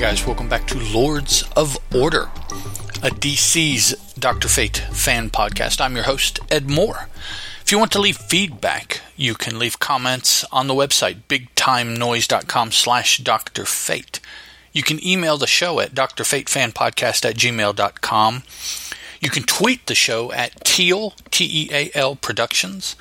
Guys, 0.00 0.26
welcome 0.26 0.48
back 0.48 0.66
to 0.66 0.78
Lords 0.78 1.44
of 1.54 1.76
Order, 1.94 2.30
a 3.02 3.10
DC's 3.10 4.14
Dr. 4.14 4.48
Fate 4.48 4.78
fan 4.90 5.28
podcast. 5.28 5.78
I'm 5.78 5.94
your 5.94 6.06
host, 6.06 6.40
Ed 6.50 6.70
Moore. 6.70 7.10
If 7.60 7.70
you 7.70 7.78
want 7.78 7.92
to 7.92 8.00
leave 8.00 8.16
feedback, 8.16 9.02
you 9.14 9.34
can 9.34 9.58
leave 9.58 9.78
comments 9.78 10.42
on 10.50 10.68
the 10.68 10.74
website, 10.74 11.18
bigtimenoise.com 11.28 12.72
slash 12.72 13.18
Dr. 13.18 13.66
Fate. 13.66 14.20
You 14.72 14.82
can 14.82 15.06
email 15.06 15.36
the 15.36 15.46
show 15.46 15.80
at 15.80 15.94
drfatefanpodcast 15.94 17.28
at 17.28 17.36
gmail.com. 17.36 18.42
You 19.20 19.28
can 19.28 19.42
tweet 19.42 19.86
the 19.86 19.94
show 19.94 20.32
at 20.32 20.64
Teal, 20.64 21.12
T-E-A-L 21.30 22.16
Productions. 22.16 22.96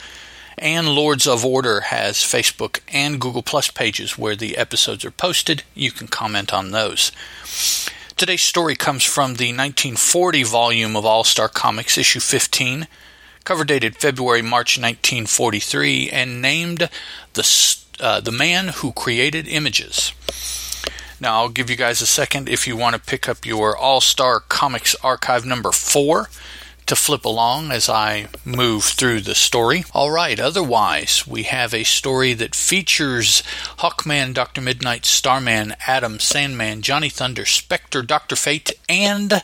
And 0.62 0.90
Lords 0.90 1.26
of 1.26 1.45
Order 1.45 1.80
has 1.80 2.18
Facebook 2.18 2.81
and 2.90 3.22
Google 3.22 3.41
Plus 3.41 3.72
pages 3.72 4.18
where 4.18 4.36
the 4.36 4.58
episodes 4.58 5.05
are 5.05 5.12
posted. 5.12 5.63
You 5.73 5.90
can 5.90 6.09
comment 6.09 6.54
on 6.54 6.72
those. 6.72 7.13
Today's 8.18 8.41
story 8.41 8.76
comes 8.76 9.05
from 9.05 9.35
the 9.35 9.54
1940 9.54 10.44
volume 10.44 10.98
of 10.98 11.05
All 11.05 11.23
Star 11.23 11.48
Comics, 11.48 11.98
issue 11.98 12.20
15, 12.20 12.90
cover 13.45 13.63
dated 13.63 13.95
February 13.95 14.41
March 14.41 14.77
1943, 14.77 16.09
and 16.09 16.41
named 16.41 16.90
the 17.35 17.77
uh, 18.02 18.20
the 18.20 18.32
man 18.32 18.68
who 18.68 18.91
created 18.91 19.48
images. 19.48 20.12
Now 21.21 21.35
I'll 21.35 21.49
give 21.49 21.70
you 21.70 21.77
guys 21.77 22.02
a 22.02 22.05
second 22.05 22.49
if 22.49 22.68
you 22.68 22.76
want 22.76 22.98
to 22.98 23.02
pick 23.02 23.30
up 23.30 23.46
your 23.46 23.77
All 23.77 24.02
Star 24.02 24.41
Comics 24.41 24.93
archive 25.02 25.46
number 25.46 25.71
four 25.71 26.27
to 26.90 26.95
flip 26.95 27.23
along 27.23 27.71
as 27.71 27.87
I 27.87 28.27
move 28.43 28.84
through 28.84 29.21
the 29.21 29.35
story. 29.35 29.85
All 29.93 30.09
right, 30.09 30.40
otherwise, 30.40 31.27
we 31.27 31.43
have 31.43 31.71
a 31.71 31.84
story 31.84 32.34
that 32.34 32.55
features 32.55 33.43
Hawkman, 33.77 34.34
Dr. 34.34 34.59
Midnight, 34.59 35.05
Starman, 35.05 35.76
Atom, 35.85 36.20
Sandman, 36.20 36.81
Johnny 36.81 37.09
Thunder, 37.09 37.46
Spectre, 37.46 38.01
Dr. 38.01 38.35
Fate, 38.35 38.71
and 38.90 39.43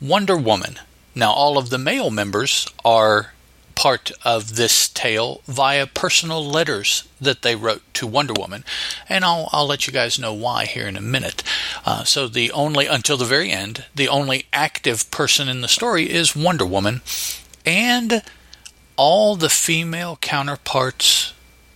Wonder 0.00 0.36
Woman. 0.36 0.80
Now, 1.14 1.32
all 1.32 1.58
of 1.58 1.70
the 1.70 1.78
male 1.78 2.10
members 2.10 2.66
are 2.84 3.34
part 3.80 4.12
of 4.26 4.56
this 4.56 4.90
tale 4.90 5.40
via 5.46 5.86
personal 5.86 6.44
letters 6.44 7.08
that 7.18 7.40
they 7.40 7.56
wrote 7.56 7.82
to 7.94 8.06
Wonder 8.06 8.34
Woman, 8.34 8.62
and 9.08 9.24
I'll 9.24 9.48
I'll 9.52 9.66
let 9.66 9.86
you 9.86 9.92
guys 9.92 10.18
know 10.18 10.34
why 10.34 10.66
here 10.66 10.86
in 10.86 10.98
a 10.98 11.00
minute. 11.00 11.42
Uh, 11.86 12.04
so 12.04 12.28
the 12.28 12.52
only 12.52 12.84
until 12.84 13.16
the 13.16 13.24
very 13.24 13.50
end, 13.50 13.86
the 13.94 14.06
only 14.06 14.44
active 14.52 15.10
person 15.10 15.48
in 15.48 15.62
the 15.62 15.66
story 15.66 16.10
is 16.10 16.36
Wonder 16.36 16.66
Woman, 16.66 17.00
and 17.64 18.22
all 18.96 19.34
the 19.34 19.48
female 19.48 20.18
counterparts 20.20 21.32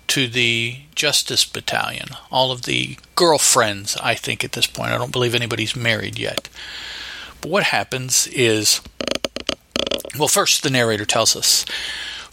to 0.08 0.28
the 0.28 0.80
Justice 0.94 1.46
Battalion, 1.46 2.08
all 2.30 2.52
of 2.52 2.64
the 2.64 2.98
girlfriends. 3.14 3.96
I 3.96 4.14
think 4.14 4.44
at 4.44 4.52
this 4.52 4.66
point, 4.66 4.92
I 4.92 4.98
don't 4.98 5.11
believe 5.11 5.34
anybody's 5.34 5.74
married 5.74 6.18
yet. 6.18 6.50
But 7.41 7.50
what 7.50 7.62
happens 7.62 8.27
is 8.27 8.83
well, 10.18 10.28
first, 10.28 10.62
the 10.62 10.70
narrator 10.70 11.04
tells 11.04 11.36
us 11.36 11.64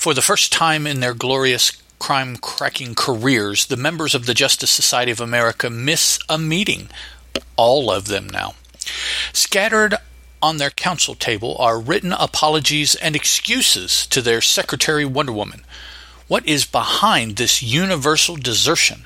for 0.01 0.15
the 0.15 0.21
first 0.23 0.51
time 0.51 0.87
in 0.87 0.99
their 0.99 1.13
glorious 1.13 1.71
crime 1.99 2.35
cracking 2.35 2.95
careers, 2.95 3.67
the 3.67 3.77
members 3.77 4.15
of 4.15 4.25
the 4.25 4.33
Justice 4.33 4.71
Society 4.71 5.11
of 5.11 5.21
America 5.21 5.69
miss 5.69 6.17
a 6.27 6.39
meeting. 6.39 6.89
All 7.56 7.91
of 7.91 8.07
them 8.07 8.28
now. 8.28 8.56
Scattered 9.31 9.94
on 10.41 10.57
their 10.57 10.72
council 10.72 11.13
table 11.13 11.56
are 11.59 11.79
written 11.79 12.13
apologies 12.13 12.95
and 12.95 13.16
excuses 13.16 14.07
to 14.07 14.23
their 14.23 14.41
Secretary 14.41 15.06
Wonder 15.06 15.33
Woman. 15.33 15.61
What 16.27 16.47
is 16.47 16.66
behind 16.66 17.35
this 17.35 17.61
universal 17.61 18.38
desertion? 18.38 19.06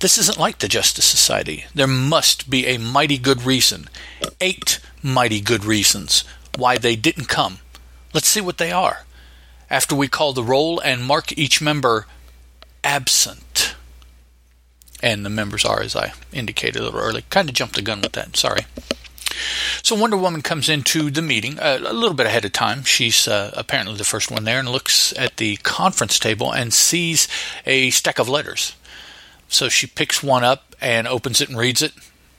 This 0.00 0.18
isn't 0.18 0.36
like 0.36 0.58
the 0.58 0.66
Justice 0.66 1.04
Society. 1.04 1.66
There 1.72 1.86
must 1.86 2.50
be 2.50 2.66
a 2.66 2.78
mighty 2.78 3.18
good 3.18 3.42
reason, 3.42 3.88
eight 4.40 4.80
mighty 5.00 5.40
good 5.40 5.64
reasons, 5.64 6.24
why 6.58 6.76
they 6.76 6.96
didn't 6.96 7.28
come. 7.28 7.60
Let's 8.14 8.28
see 8.28 8.40
what 8.40 8.58
they 8.58 8.70
are. 8.72 9.04
After 9.68 9.94
we 9.94 10.08
call 10.08 10.32
the 10.32 10.44
roll 10.44 10.78
and 10.78 11.04
mark 11.04 11.36
each 11.36 11.60
member 11.60 12.06
absent. 12.84 13.74
And 15.02 15.26
the 15.26 15.30
members 15.30 15.64
are, 15.64 15.82
as 15.82 15.96
I 15.96 16.14
indicated 16.32 16.80
a 16.80 16.84
little 16.84 17.00
early. 17.00 17.24
Kind 17.28 17.48
of 17.48 17.54
jumped 17.54 17.74
the 17.74 17.82
gun 17.82 18.00
with 18.00 18.12
that, 18.12 18.36
sorry. 18.36 18.66
So 19.82 19.96
Wonder 19.96 20.16
Woman 20.16 20.42
comes 20.42 20.68
into 20.68 21.10
the 21.10 21.20
meeting 21.20 21.58
uh, 21.58 21.80
a 21.84 21.92
little 21.92 22.14
bit 22.14 22.26
ahead 22.26 22.44
of 22.44 22.52
time. 22.52 22.84
She's 22.84 23.26
uh, 23.26 23.50
apparently 23.56 23.96
the 23.96 24.04
first 24.04 24.30
one 24.30 24.44
there 24.44 24.60
and 24.60 24.68
looks 24.68 25.12
at 25.18 25.36
the 25.38 25.56
conference 25.56 26.18
table 26.18 26.52
and 26.52 26.72
sees 26.72 27.26
a 27.66 27.90
stack 27.90 28.18
of 28.18 28.28
letters. 28.28 28.76
So 29.48 29.68
she 29.68 29.86
picks 29.86 30.22
one 30.22 30.44
up 30.44 30.76
and 30.80 31.08
opens 31.08 31.40
it 31.40 31.48
and 31.48 31.58
reads 31.58 31.82
it, 31.82 31.92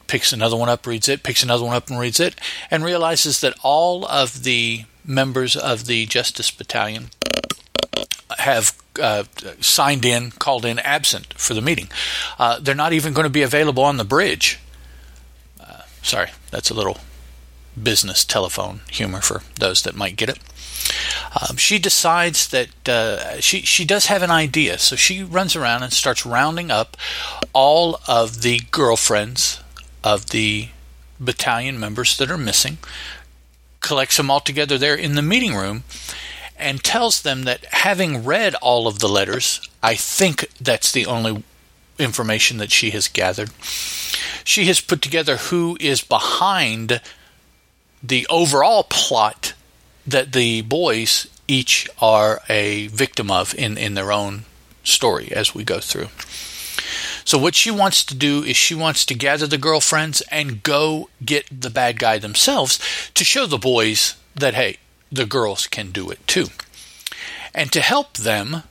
picks 0.08 0.32
another 0.32 0.56
one 0.56 0.70
up, 0.70 0.88
reads 0.88 1.10
it, 1.10 1.22
picks 1.22 1.44
another 1.44 1.66
one 1.66 1.76
up 1.76 1.90
and 1.90 2.00
reads 2.00 2.20
it, 2.20 2.40
and 2.72 2.84
realizes 2.84 3.42
that 3.42 3.58
all 3.62 4.06
of 4.06 4.44
the 4.44 4.86
members 5.08 5.56
of 5.56 5.86
the 5.86 6.06
Justice 6.06 6.52
Battalion 6.52 7.10
have 8.38 8.76
uh, 9.02 9.24
signed 9.60 10.06
in, 10.06 10.32
called 10.32 10.66
in 10.66 10.80
absent 10.80 11.34
for 11.34 11.54
the 11.54 11.62
meeting. 11.62 11.90
Uh, 12.40 12.60
they're 12.60 12.76
not 12.76 12.94
even 12.94 13.14
going 13.14 13.26
to 13.26 13.30
be 13.30 13.42
available 13.42 13.84
on 13.84 13.98
the 13.98 14.04
bridge. 14.04 14.60
Uh, 15.60 15.82
sorry, 16.02 16.30
that's 16.52 16.70
a 16.70 16.74
little 16.74 16.98
business 17.82 18.24
telephone 18.24 18.82
humor 18.90 19.22
for 19.22 19.42
those 19.60 19.84
that 19.84 19.96
might 19.96 20.16
get 20.16 20.30
it. 20.30 20.40
Um, 21.42 21.58
she 21.58 21.80
decides 21.80 22.48
that 22.50 22.88
uh, 22.88 23.42
she 23.42 23.62
she 23.62 23.86
does 23.86 24.06
have 24.06 24.22
an 24.22 24.32
idea, 24.32 24.78
so 24.78 24.96
she 24.96 25.24
runs 25.24 25.56
around 25.56 25.84
and 25.84 25.92
starts 25.92 26.26
rounding 26.26 26.72
up 26.72 26.96
all 27.54 28.00
of 28.08 28.42
the 28.44 28.62
girlfriends 28.72 29.60
of 30.04 30.30
the 30.30 30.70
battalion 31.20 31.80
members 31.80 32.18
that 32.18 32.30
are 32.30 32.38
missing, 32.38 32.78
collects 33.86 34.18
them 34.18 34.32
all 34.32 34.40
together 34.40 34.78
there 34.78 34.96
in 34.96 35.16
the 35.16 35.22
meeting 35.22 35.56
room 35.56 35.84
and 36.58 36.84
tells 36.84 37.22
them 37.22 37.44
that 37.44 37.66
having 37.66 38.26
read 38.26 38.56
all 38.56 38.88
of 38.88 39.00
the 39.00 39.08
letters, 39.08 39.62
I 39.84 39.96
think 39.96 40.50
that's 40.60 40.92
the 40.92 41.06
only 41.06 41.44
information 42.00 42.58
that 42.58 42.72
she 42.72 42.90
has 42.90 43.08
gathered. 43.08 43.52
She 44.44 44.66
has 44.66 44.82
put 44.82 45.02
together 45.02 45.38
who 45.38 45.78
is 45.80 46.02
behind 46.02 47.00
the 48.02 48.26
overall 48.30 48.84
plot 48.84 49.54
that 50.08 50.34
the 50.34 50.62
boys 50.62 51.28
each 51.48 51.88
are 52.02 52.42
a 52.50 52.88
victim 52.88 53.30
of 53.30 53.54
in, 53.56 53.78
in 53.78 53.94
their 53.94 54.12
own 54.12 54.46
story 54.84 55.32
as 55.32 55.54
we 55.54 55.64
go 55.64 55.80
through. 55.80 56.08
So, 57.26 57.40
what 57.40 57.56
she 57.56 57.72
wants 57.72 58.06
to 58.06 58.16
do 58.16 58.44
is 58.44 58.56
she 58.56 58.76
wants 58.76 59.04
to 59.06 59.16
gather 59.16 59.48
the 59.48 59.58
girlfriends 59.58 60.22
and 60.32 60.62
go 60.62 61.10
get 61.26 61.48
the 61.50 61.72
bad 61.72 61.98
guy 61.98 62.20
themselves 62.20 62.80
to 63.16 63.24
show 63.24 63.48
the 63.48 63.58
boys 63.58 64.16
that, 64.36 64.54
hey, 64.54 64.78
the 65.12 65.26
girls 65.26 65.66
can 65.66 65.92
do 65.92 66.12
it 66.12 66.26
too. 66.28 66.48
And 67.54 67.72
to 67.72 67.82
help 67.82 68.18
them, 68.18 68.62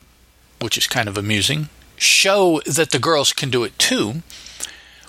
which 0.61 0.79
is 0.79 0.87
kind 0.87 1.09
of 1.09 1.19
amusing, 1.19 1.69
show 1.97 2.61
that 2.65 2.93
the 2.93 3.01
girls 3.01 3.33
can 3.33 3.51
do 3.51 3.65
it 3.65 3.77
too, 3.77 4.23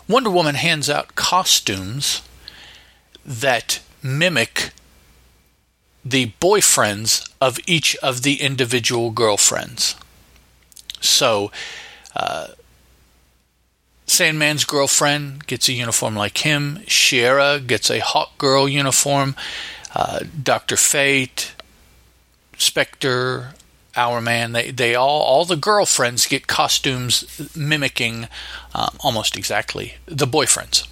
Wonder 0.08 0.32
Woman 0.32 0.56
hands 0.56 0.90
out 0.90 1.16
costumes 1.16 2.24
that 3.24 3.80
mimic 4.02 4.72
the 6.04 6.32
boyfriends 6.40 7.30
of 7.42 7.60
each 7.68 7.96
of 7.98 8.22
the 8.22 8.42
individual 8.42 9.12
girlfriends. 9.12 9.96
So, 11.02 11.52
uh, 12.16 12.48
Sandman's 14.08 14.66
girlfriend 14.66 15.48
gets 15.48 15.68
a 15.68 15.74
uniform 15.74 16.16
like 16.16 16.40
him. 16.40 16.80
Shiera 16.86 17.66
gets 17.66 17.90
a 17.90 18.00
Hawk 18.00 18.38
Girl 18.38 18.70
uniform. 18.70 19.36
Uh, 19.96 20.20
Doctor 20.42 20.78
Fate, 20.78 21.56
Spectre, 22.58 23.54
Hourman, 23.96 24.52
they 24.52 24.72
they 24.72 24.94
all 24.94 25.22
all 25.22 25.46
the 25.46 25.56
girlfriends 25.56 26.28
get 26.28 26.48
costumes 26.48 27.56
mimicking 27.56 28.28
uh, 28.74 28.90
almost 29.00 29.38
exactly 29.38 29.96
the 30.06 30.28
boyfriends. 30.28 30.86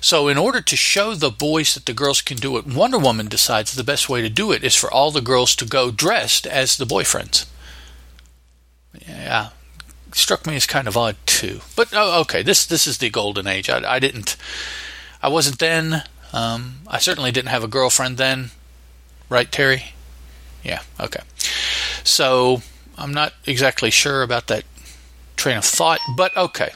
So, 0.00 0.28
in 0.28 0.38
order 0.38 0.60
to 0.60 0.76
show 0.76 1.14
the 1.14 1.30
boys 1.30 1.74
that 1.74 1.86
the 1.86 1.92
girls 1.92 2.22
can 2.22 2.36
do 2.36 2.56
it, 2.56 2.66
Wonder 2.66 2.98
Woman 2.98 3.26
decides 3.28 3.74
the 3.74 3.84
best 3.84 4.08
way 4.08 4.22
to 4.22 4.28
do 4.28 4.52
it 4.52 4.64
is 4.64 4.74
for 4.74 4.90
all 4.90 5.10
the 5.10 5.20
girls 5.20 5.54
to 5.56 5.66
go 5.66 5.90
dressed 5.90 6.46
as 6.46 6.76
the 6.76 6.86
boyfriends. 6.86 7.46
Yeah, 9.06 9.50
struck 10.12 10.46
me 10.46 10.56
as 10.56 10.66
kind 10.66 10.88
of 10.88 10.96
odd 10.96 11.16
too. 11.26 11.60
But 11.76 11.88
oh, 11.92 12.20
okay, 12.22 12.42
this 12.42 12.66
this 12.66 12.86
is 12.86 12.98
the 12.98 13.10
golden 13.10 13.46
age. 13.46 13.68
I, 13.70 13.96
I 13.96 13.98
didn't, 13.98 14.36
I 15.22 15.28
wasn't 15.28 15.58
then. 15.58 16.04
Um, 16.32 16.80
I 16.86 16.98
certainly 16.98 17.32
didn't 17.32 17.50
have 17.50 17.64
a 17.64 17.68
girlfriend 17.68 18.16
then, 18.16 18.50
right, 19.28 19.50
Terry? 19.50 19.92
Yeah, 20.62 20.82
okay. 21.00 21.22
So 22.04 22.62
I'm 22.96 23.12
not 23.12 23.32
exactly 23.46 23.90
sure 23.90 24.22
about 24.22 24.46
that 24.46 24.64
train 25.36 25.56
of 25.56 25.64
thought, 25.64 26.00
but 26.16 26.36
okay. 26.36 26.70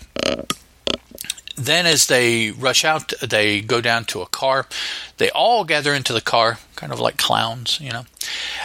Then, 1.56 1.86
as 1.86 2.08
they 2.08 2.50
rush 2.50 2.84
out, 2.84 3.12
they 3.22 3.60
go 3.60 3.80
down 3.80 4.06
to 4.06 4.22
a 4.22 4.26
car. 4.26 4.66
They 5.18 5.30
all 5.30 5.62
gather 5.62 5.94
into 5.94 6.12
the 6.12 6.20
car, 6.20 6.58
kind 6.74 6.92
of 6.92 6.98
like 6.98 7.16
clowns, 7.16 7.78
you 7.80 7.92
know. 7.92 8.06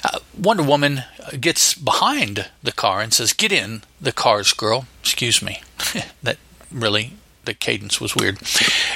Uh, 0.04 0.19
Wonder 0.39 0.63
Woman 0.63 1.03
gets 1.39 1.74
behind 1.74 2.50
the 2.63 2.71
car 2.71 3.01
and 3.01 3.13
says, 3.13 3.33
Get 3.33 3.51
in 3.51 3.81
the 4.00 4.12
cars, 4.12 4.53
girl. 4.53 4.86
Excuse 5.01 5.41
me. 5.41 5.62
that 6.24 6.38
really 6.71 7.13
the 7.45 7.53
cadence 7.53 8.00
was 8.00 8.15
weird. 8.15 8.39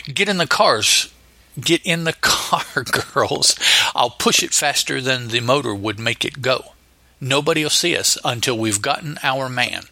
Get 0.06 0.30
in 0.30 0.38
the 0.38 0.48
cars. 0.48 1.14
Get 1.60 1.86
in 1.86 2.06
the 2.06 2.14
car, 2.22 2.84
girls. 2.84 3.58
I'll 3.94 4.12
push 4.12 4.42
it 4.42 4.54
faster 4.54 5.02
than 5.02 5.28
the 5.28 5.42
motor 5.42 5.76
would 5.76 6.00
make 6.00 6.24
it 6.24 6.42
go. 6.42 6.74
Nobody 7.20 7.64
will 7.64 7.70
see 7.70 7.96
us 7.96 8.18
until 8.24 8.58
we've 8.58 8.82
gotten 8.82 9.18
our 9.24 9.50
man. 9.50 9.84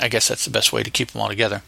I 0.00 0.08
guess 0.08 0.28
that's 0.28 0.44
the 0.44 0.50
best 0.50 0.72
way 0.72 0.82
to 0.82 0.90
keep 0.90 1.10
them 1.10 1.22
all 1.22 1.28
together. 1.28 1.62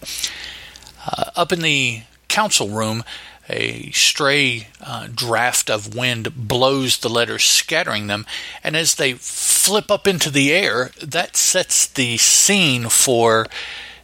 Uh, 1.06 1.31
up 1.35 1.53
in 1.53 1.61
the 1.61 2.03
council 2.29 2.69
room, 2.69 3.03
a 3.50 3.91
stray 3.91 4.69
uh, 4.81 5.08
draft 5.12 5.69
of 5.69 5.94
wind 5.94 6.35
blows 6.37 6.99
the 6.99 7.08
letters, 7.08 7.44
scattering 7.44 8.06
them, 8.06 8.25
and 8.62 8.76
as 8.76 8.94
they 8.94 9.12
flip 9.12 9.91
up 9.91 10.06
into 10.06 10.31
the 10.31 10.52
air, 10.52 10.93
that 11.02 11.37
sets 11.37 11.87
the 11.87 12.17
scene 12.17 12.88
for 12.88 13.47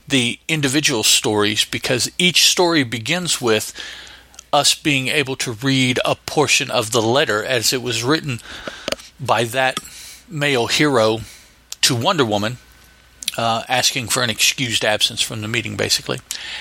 the 0.08 0.38
individual 0.48 1.02
stories 1.02 1.64
because 1.64 2.10
each 2.18 2.44
story 2.44 2.82
begins 2.82 3.40
with 3.40 3.72
us 4.52 4.74
being 4.74 5.08
able 5.08 5.36
to 5.36 5.52
read 5.52 5.98
a 6.04 6.14
portion 6.14 6.70
of 6.70 6.90
the 6.92 7.02
letter 7.02 7.44
as 7.44 7.72
it 7.72 7.82
was 7.82 8.04
written 8.04 8.40
by 9.20 9.44
that 9.44 9.78
male 10.28 10.66
hero 10.66 11.18
to 11.80 11.94
Wonder 11.94 12.24
Woman 12.24 12.58
uh, 13.36 13.64
asking 13.68 14.08
for 14.08 14.22
an 14.22 14.30
excused 14.30 14.84
absence 14.84 15.20
from 15.20 15.42
the 15.42 15.48
meeting, 15.48 15.76
basically. 15.76 16.20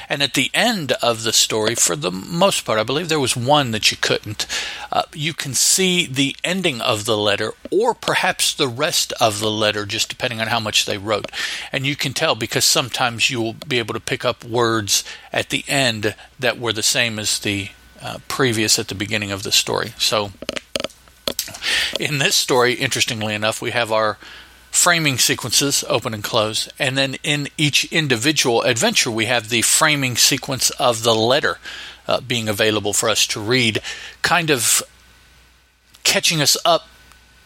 And 0.10 0.22
at 0.22 0.33
the 0.33 0.51
end 0.54 0.92
of 1.01 1.24
the 1.24 1.33
story, 1.33 1.75
for 1.75 1.95
the 1.95 2.12
most 2.12 2.66
part, 2.66 2.80
I 2.80 2.83
believe 2.83 3.10
there 3.10 3.19
was 3.19 3.38
one 3.38 3.72
that 3.72 3.92
you 3.92 3.98
couldn't. 3.98 4.45
Uh, 4.92 5.04
you 5.13 5.33
can 5.33 5.54
see 5.54 6.06
the 6.06 6.36
ending 6.44 6.81
of 6.81 7.06
the 7.06 7.18
letter, 7.18 7.54
or 7.72 7.94
perhaps 7.94 8.54
the 8.54 8.68
rest 8.68 9.13
of 9.22 9.39
the 9.39 9.51
letter, 9.51 9.86
just 9.86 10.10
depending 10.10 10.42
on 10.42 10.48
how 10.48 10.60
much 10.60 10.86
they 10.86 10.98
wrote. 10.98 11.31
And 11.72 11.86
you 11.86 11.95
can 11.95 12.13
tell 12.13 12.36
because 12.36 12.66
sometimes 12.66 13.30
you 13.30 13.42
will 13.42 13.54
be 13.54 13.80
able 13.80 13.94
to 13.94 14.00
pick 14.00 14.25
up 14.25 14.44
words 14.44 15.04
at 15.31 15.50
the 15.50 15.63
end 15.68 16.16
that 16.39 16.60
were 16.60 16.74
the 16.74 16.83
same 16.83 17.19
as 17.19 17.39
the 17.39 17.69
uh, 18.01 18.19
previous 18.27 18.77
at 18.77 18.89
the 18.89 18.95
beginning 18.95 19.31
of 19.31 19.44
the 19.44 19.51
story. 19.51 19.94
So, 19.98 20.31
in 22.00 22.18
this 22.18 22.36
story, 22.36 22.74
interestingly 22.74 23.33
enough, 23.33 23.62
we 23.62 23.72
have 23.72 23.92
our 23.92 24.18
framing 24.75 25.18
sequences, 25.18 25.83
open 25.88 26.13
and 26.13 26.24
close. 26.24 26.69
And 26.77 26.98
then 26.98 27.16
in 27.24 27.48
each 27.57 27.86
individual 27.86 28.62
adventure, 28.63 29.10
we 29.10 29.25
have 29.25 29.50
the 29.50 29.62
framing 29.62 30.18
sequence 30.18 30.69
of 30.72 31.04
the 31.04 31.16
letter 31.16 31.57
uh, 32.07 32.22
being 32.22 32.50
available 32.50 32.94
for 32.94 33.10
us 33.10 33.25
to 33.27 33.39
read, 33.39 33.81
kind 34.22 34.50
of 34.50 34.83
catching 36.04 36.42
us 36.42 36.57
up 36.66 36.88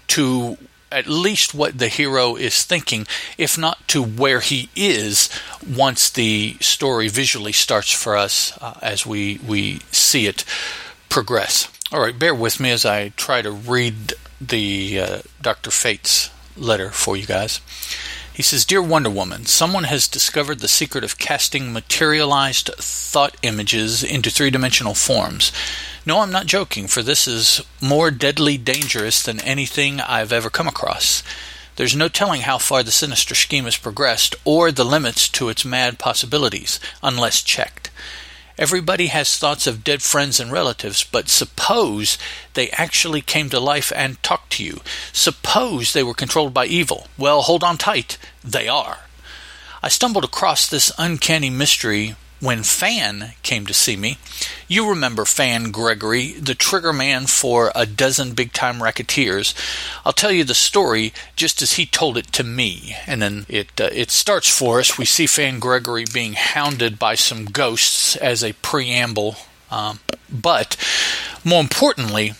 to 0.07 0.57
at 0.91 1.07
least 1.07 1.53
what 1.53 1.77
the 1.77 1.87
hero 1.87 2.35
is 2.35 2.63
thinking, 2.65 3.05
if 3.37 3.57
not 3.57 3.87
to 3.87 4.03
where 4.03 4.39
he 4.39 4.69
is 4.75 5.29
once 5.65 6.09
the 6.09 6.57
story 6.59 7.07
visually 7.07 7.51
starts 7.51 7.91
for 7.91 8.17
us 8.17 8.57
uh, 8.59 8.77
as 8.81 9.05
we, 9.05 9.39
we 9.47 9.79
see 9.91 10.25
it 10.25 10.43
progress. 11.09 11.69
All 11.91 12.01
right, 12.01 12.17
bear 12.17 12.33
with 12.33 12.59
me 12.59 12.71
as 12.71 12.85
I 12.85 13.09
try 13.09 13.43
to 13.43 13.51
read 13.51 14.13
the 14.41 14.99
uh, 14.99 15.21
Dr. 15.41 15.69
Fate's 15.69 16.31
letter 16.59 16.89
for 16.91 17.17
you 17.17 17.25
guys. 17.25 17.61
He 18.33 18.43
says, 18.43 18.63
Dear 18.63 18.81
Wonder 18.81 19.09
Woman, 19.09 19.45
someone 19.45 19.83
has 19.83 20.07
discovered 20.07 20.59
the 20.59 20.69
secret 20.69 21.03
of 21.03 21.17
casting 21.17 21.73
materialized 21.73 22.69
thought 22.77 23.35
images 23.41 24.01
into 24.01 24.29
three 24.29 24.49
dimensional 24.49 24.93
forms. 24.93 25.51
No, 26.05 26.21
I'm 26.21 26.31
not 26.31 26.45
joking, 26.45 26.87
for 26.87 27.03
this 27.03 27.27
is 27.27 27.61
more 27.81 28.11
deadly 28.11 28.57
dangerous 28.57 29.21
than 29.21 29.41
anything 29.41 29.99
I've 29.99 30.31
ever 30.31 30.49
come 30.49 30.67
across. 30.67 31.21
There's 31.75 31.95
no 31.95 32.07
telling 32.07 32.41
how 32.41 32.57
far 32.57 32.81
the 32.81 32.91
sinister 32.91 33.35
scheme 33.35 33.65
has 33.65 33.77
progressed 33.77 34.35
or 34.45 34.71
the 34.71 34.85
limits 34.85 35.27
to 35.29 35.49
its 35.49 35.65
mad 35.65 35.99
possibilities, 35.99 36.79
unless 37.03 37.41
checked. 37.41 37.89
Everybody 38.59 39.07
has 39.07 39.37
thoughts 39.37 39.67
of 39.67 39.85
dead 39.85 40.01
friends 40.01 40.37
and 40.37 40.51
relatives, 40.51 41.05
but 41.05 41.29
suppose 41.29 42.17
they 42.55 42.69
actually 42.71 43.21
came 43.21 43.49
to 43.51 43.59
life 43.59 43.89
and 43.95 44.21
talked 44.21 44.51
to 44.57 44.65
you. 44.65 44.81
Suppose 45.13 45.93
they 45.93 46.03
were 46.03 46.13
controlled 46.13 46.53
by 46.53 46.65
evil. 46.65 47.07
Well, 47.17 47.43
hold 47.43 47.63
on 47.63 47.77
tight. 47.77 48.17
They 48.43 48.67
are. 48.67 49.05
I 49.81 49.87
stumbled 49.87 50.25
across 50.25 50.67
this 50.67 50.91
uncanny 50.97 51.49
mystery 51.49 52.17
when 52.39 52.63
Fan 52.63 53.33
came 53.43 53.65
to 53.65 53.73
see 53.73 53.97
me. 53.97 54.17
You 54.67 54.89
remember 54.89 55.25
Fan 55.25 55.71
Gregory, 55.71 56.33
the 56.33 56.55
trigger 56.55 56.93
man 56.93 57.25
for 57.25 57.71
a 57.75 57.85
dozen 57.85 58.33
big 58.33 58.53
time 58.53 58.81
racketeers. 58.81 59.53
I'll 60.05 60.13
tell 60.13 60.31
you 60.31 60.43
the 60.43 60.53
story 60.53 61.13
just 61.35 61.61
as 61.61 61.73
he 61.73 61.85
told 61.85 62.17
it 62.17 62.31
to 62.33 62.43
me. 62.43 62.95
And 63.05 63.21
then 63.21 63.45
it, 63.49 63.79
uh, 63.79 63.89
it 63.91 64.11
starts 64.11 64.49
for 64.49 64.79
us. 64.79 64.97
We 64.97 65.05
see 65.05 65.27
Fan 65.27 65.59
Gregory 65.59 66.05
being 66.11 66.33
hounded 66.33 66.97
by 66.97 67.15
some 67.15 67.45
ghosts 67.45 68.15
as 68.17 68.43
a 68.43 68.53
preamble. 68.53 69.35
Um, 69.69 69.99
but 70.31 70.77
more 71.43 71.61
importantly, 71.61 72.33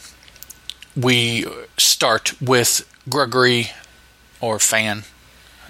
we 0.96 1.46
start 1.78 2.40
with 2.42 2.90
Gregory 3.08 3.72
or 4.42 4.60
Fan. 4.60 5.04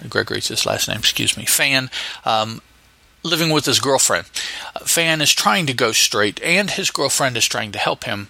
Gregory's 0.08 0.48
his 0.48 0.64
last 0.64 0.88
name, 0.88 0.98
excuse 0.98 1.36
me. 1.36 1.44
Fan 1.44 1.90
um, 2.24 2.62
living 3.22 3.50
with 3.50 3.66
his 3.66 3.80
girlfriend. 3.80 4.26
Fan 4.84 5.20
is 5.20 5.32
trying 5.32 5.66
to 5.66 5.74
go 5.74 5.92
straight, 5.92 6.40
and 6.42 6.70
his 6.70 6.90
girlfriend 6.90 7.36
is 7.36 7.46
trying 7.46 7.72
to 7.72 7.78
help 7.78 8.04
him. 8.04 8.28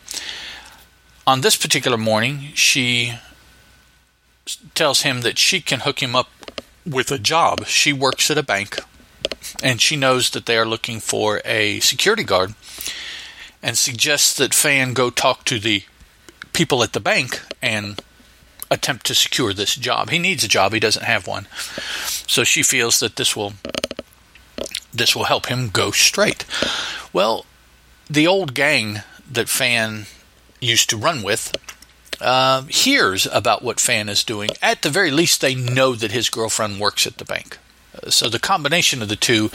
On 1.27 1.41
this 1.41 1.57
particular 1.57 1.97
morning, 1.97 2.51
she 2.55 3.15
tells 4.75 5.03
him 5.03 5.21
that 5.21 5.39
she 5.39 5.61
can 5.61 5.81
hook 5.81 6.03
him 6.03 6.17
up 6.17 6.31
with 6.85 7.13
a 7.13 7.19
job. 7.19 7.67
She 7.67 7.93
works 7.93 8.31
at 8.31 8.39
a 8.39 8.43
bank, 8.43 8.79
and 9.63 9.81
she 9.81 9.97
knows 9.97 10.31
that 10.31 10.47
they 10.47 10.57
are 10.57 10.67
looking 10.67 10.99
for 10.99 11.41
a 11.45 11.81
security 11.81 12.25
guard, 12.25 12.55
and 13.63 13.77
suggests 13.77 14.35
that 14.37 14.55
Fan 14.55 14.95
go 14.95 15.11
talk 15.11 15.45
to 15.45 15.59
the 15.59 15.85
people 16.53 16.83
at 16.83 16.95
the 16.95 17.01
bank 17.01 17.41
and 17.63 18.03
attempt 18.71 19.05
to 19.07 19.15
secure 19.15 19.53
this 19.53 19.75
job. 19.75 20.11
He 20.11 20.19
needs 20.19 20.43
a 20.45 20.49
job, 20.49 20.73
he 20.73 20.81
doesn't 20.81 21.05
have 21.05 21.27
one. 21.27 21.47
So 22.27 22.45
she 22.45 22.63
feels 22.63 23.01
that 23.01 23.17
this 23.17 23.37
will 23.37 23.53
this 24.93 25.15
will 25.15 25.25
help 25.25 25.47
him 25.47 25.69
go 25.69 25.91
straight. 25.91 26.45
Well, 27.13 27.47
the 28.09 28.27
old 28.27 28.55
gang 28.55 29.03
that 29.31 29.49
Fan 29.49 30.07
used 30.61 30.91
to 30.91 30.97
run 30.97 31.23
with 31.23 31.53
uh, 32.21 32.63
hears 32.65 33.27
about 33.27 33.63
what 33.63 33.81
Fan 33.81 34.09
is 34.09 34.25
doing. 34.25 34.51
At 34.63 34.83
the 34.83 34.91
very 34.91 35.11
least, 35.11 35.41
they 35.41 35.55
know 35.55 35.95
that 35.95 36.13
his 36.13 36.29
girlfriend 36.29 36.81
works 36.81 37.07
at 37.07 37.17
the 37.19 37.25
bank. 37.25 37.59
Uh, 37.95 38.11
so 38.11 38.29
the 38.29 38.39
combination 38.39 39.03
of 39.03 39.09
the 39.09 39.17
two, 39.17 39.51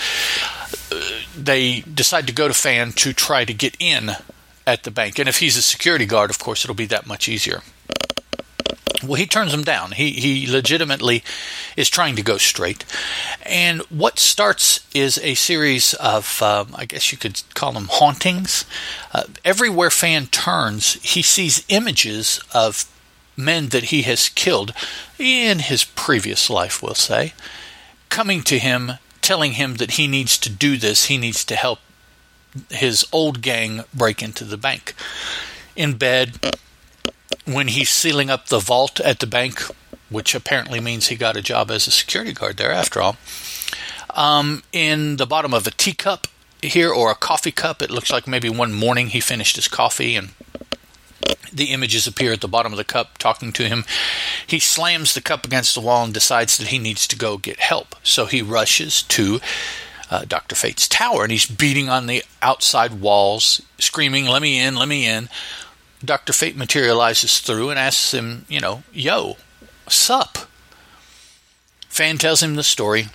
uh, 0.92 1.02
they 1.38 1.82
decide 1.82 2.28
to 2.28 2.34
go 2.34 2.48
to 2.48 2.54
Fan 2.54 2.92
to 2.94 3.14
try 3.14 3.46
to 3.46 3.54
get 3.54 3.76
in 3.80 4.12
at 4.66 4.84
the 4.84 4.92
bank. 4.92 5.20
And 5.20 5.30
if 5.30 5.40
he's 5.40 5.58
a 5.58 5.62
security 5.62 6.06
guard, 6.06 6.30
of 6.30 6.40
course, 6.40 6.66
it'll 6.66 6.76
be 6.76 6.88
that 6.88 7.06
much 7.06 7.30
easier. 7.30 7.62
Well, 9.04 9.16
he 9.16 9.26
turns 9.26 9.52
them 9.52 9.64
down. 9.64 9.92
He 9.92 10.12
he 10.12 10.52
legitimately 10.52 11.24
is 11.76 11.90
trying 11.90 12.16
to 12.16 12.24
go 12.24 12.38
straight, 12.38 12.86
and 13.44 13.82
what 13.84 14.20
starts 14.20 14.86
is 14.94 15.20
a 15.20 15.36
series 15.36 15.94
of 15.96 16.42
um, 16.42 16.74
I 16.76 16.86
guess 16.86 17.12
you 17.12 17.18
could 17.18 17.42
call 17.54 17.74
them 17.74 17.88
hauntings. 17.90 18.66
Uh, 19.14 19.24
everywhere 19.44 19.90
Fan 19.90 20.28
turns, 20.28 20.94
he 21.04 21.22
sees 21.22 21.66
images 21.70 22.40
of 22.54 22.86
men 23.38 23.70
that 23.70 23.86
he 23.86 24.04
has 24.04 24.30
killed 24.30 24.74
in 25.20 25.60
his 25.60 25.84
previous 25.84 26.50
life. 26.50 26.82
We'll 26.82 26.96
say, 26.96 27.34
coming 28.10 28.42
to 28.44 28.60
him, 28.60 28.94
telling 29.22 29.54
him 29.54 29.76
that 29.76 29.92
he 29.92 30.08
needs 30.08 30.38
to 30.40 30.50
do 30.50 30.78
this. 30.78 31.06
He 31.06 31.18
needs 31.18 31.44
to 31.46 31.56
help 31.56 31.80
his 32.70 33.06
old 33.12 33.42
gang 33.42 33.84
break 33.94 34.24
into 34.24 34.46
the 34.46 34.58
bank. 34.58 34.94
In 35.76 35.98
bed, 35.98 36.40
when 37.46 37.68
he's 37.68 37.90
sealing 37.90 38.30
up 38.30 38.48
the 38.48 38.60
vault 38.60 39.00
at 39.00 39.20
the 39.20 39.28
bank, 39.28 39.62
which 40.10 40.34
apparently 40.36 40.80
means 40.80 41.08
he 41.08 41.16
got 41.16 41.36
a 41.36 41.42
job 41.42 41.70
as 41.72 41.88
a 41.88 41.92
security 41.92 42.34
guard 42.34 42.58
there 42.58 42.72
after 42.72 43.02
all, 43.02 43.18
um, 44.12 44.64
in 44.72 45.18
the 45.18 45.26
bottom 45.26 45.54
of 45.54 45.68
a 45.68 45.72
teacup 45.72 46.28
here 46.62 46.92
or 46.92 47.12
a 47.12 47.16
coffee 47.16 47.52
cup, 47.52 47.82
it 47.82 47.92
looks 47.92 48.12
like 48.12 48.28
maybe 48.28 48.50
one 48.50 48.74
morning 48.74 49.08
he 49.08 49.20
finished 49.20 49.56
his 49.56 49.68
coffee 49.68 50.16
and 50.16 50.30
the 51.52 51.66
images 51.66 52.06
appear 52.06 52.34
at 52.34 52.42
the 52.42 52.48
bottom 52.48 52.74
of 52.74 52.78
the 52.78 52.84
cup 52.84 53.18
talking 53.18 53.52
to 53.54 53.68
him. 53.68 53.86
He 54.46 54.60
slams 54.60 55.14
the 55.14 55.22
cup 55.22 55.46
against 55.46 55.74
the 55.74 55.82
wall 55.82 56.04
and 56.04 56.14
decides 56.14 56.58
that 56.58 56.68
he 56.68 56.80
needs 56.80 57.08
to 57.08 57.18
go 57.18 57.38
get 57.38 57.60
help. 57.60 57.96
So 58.04 58.26
he 58.26 58.42
rushes 58.42 59.04
to 59.04 59.40
uh, 60.12 60.26
Dr. 60.26 60.56
Fate's 60.56 60.88
tower 60.88 61.24
and 61.24 61.32
he's 61.32 61.46
beating 61.46 61.90
on 61.90 62.08
the 62.08 62.24
outside 62.42 63.00
walls, 63.00 63.62
screaming, 63.80 64.26
Let 64.26 64.42
me 64.42 64.60
in, 64.60 64.76
let 64.76 64.88
me 64.88 65.08
in. 65.08 65.30
Dr. 66.06 66.34
Fate 66.34 66.56
materializes 66.56 67.40
through 67.40 67.70
and 67.70 67.80
asks 67.80 68.14
him, 68.14 68.46
you 68.48 68.60
know, 68.60 68.84
yo, 68.94 69.38
sup? 69.88 70.38
Fan 71.90 72.18
tells 72.18 72.44
him 72.44 72.56
the 72.56 72.64
story. 72.64 73.08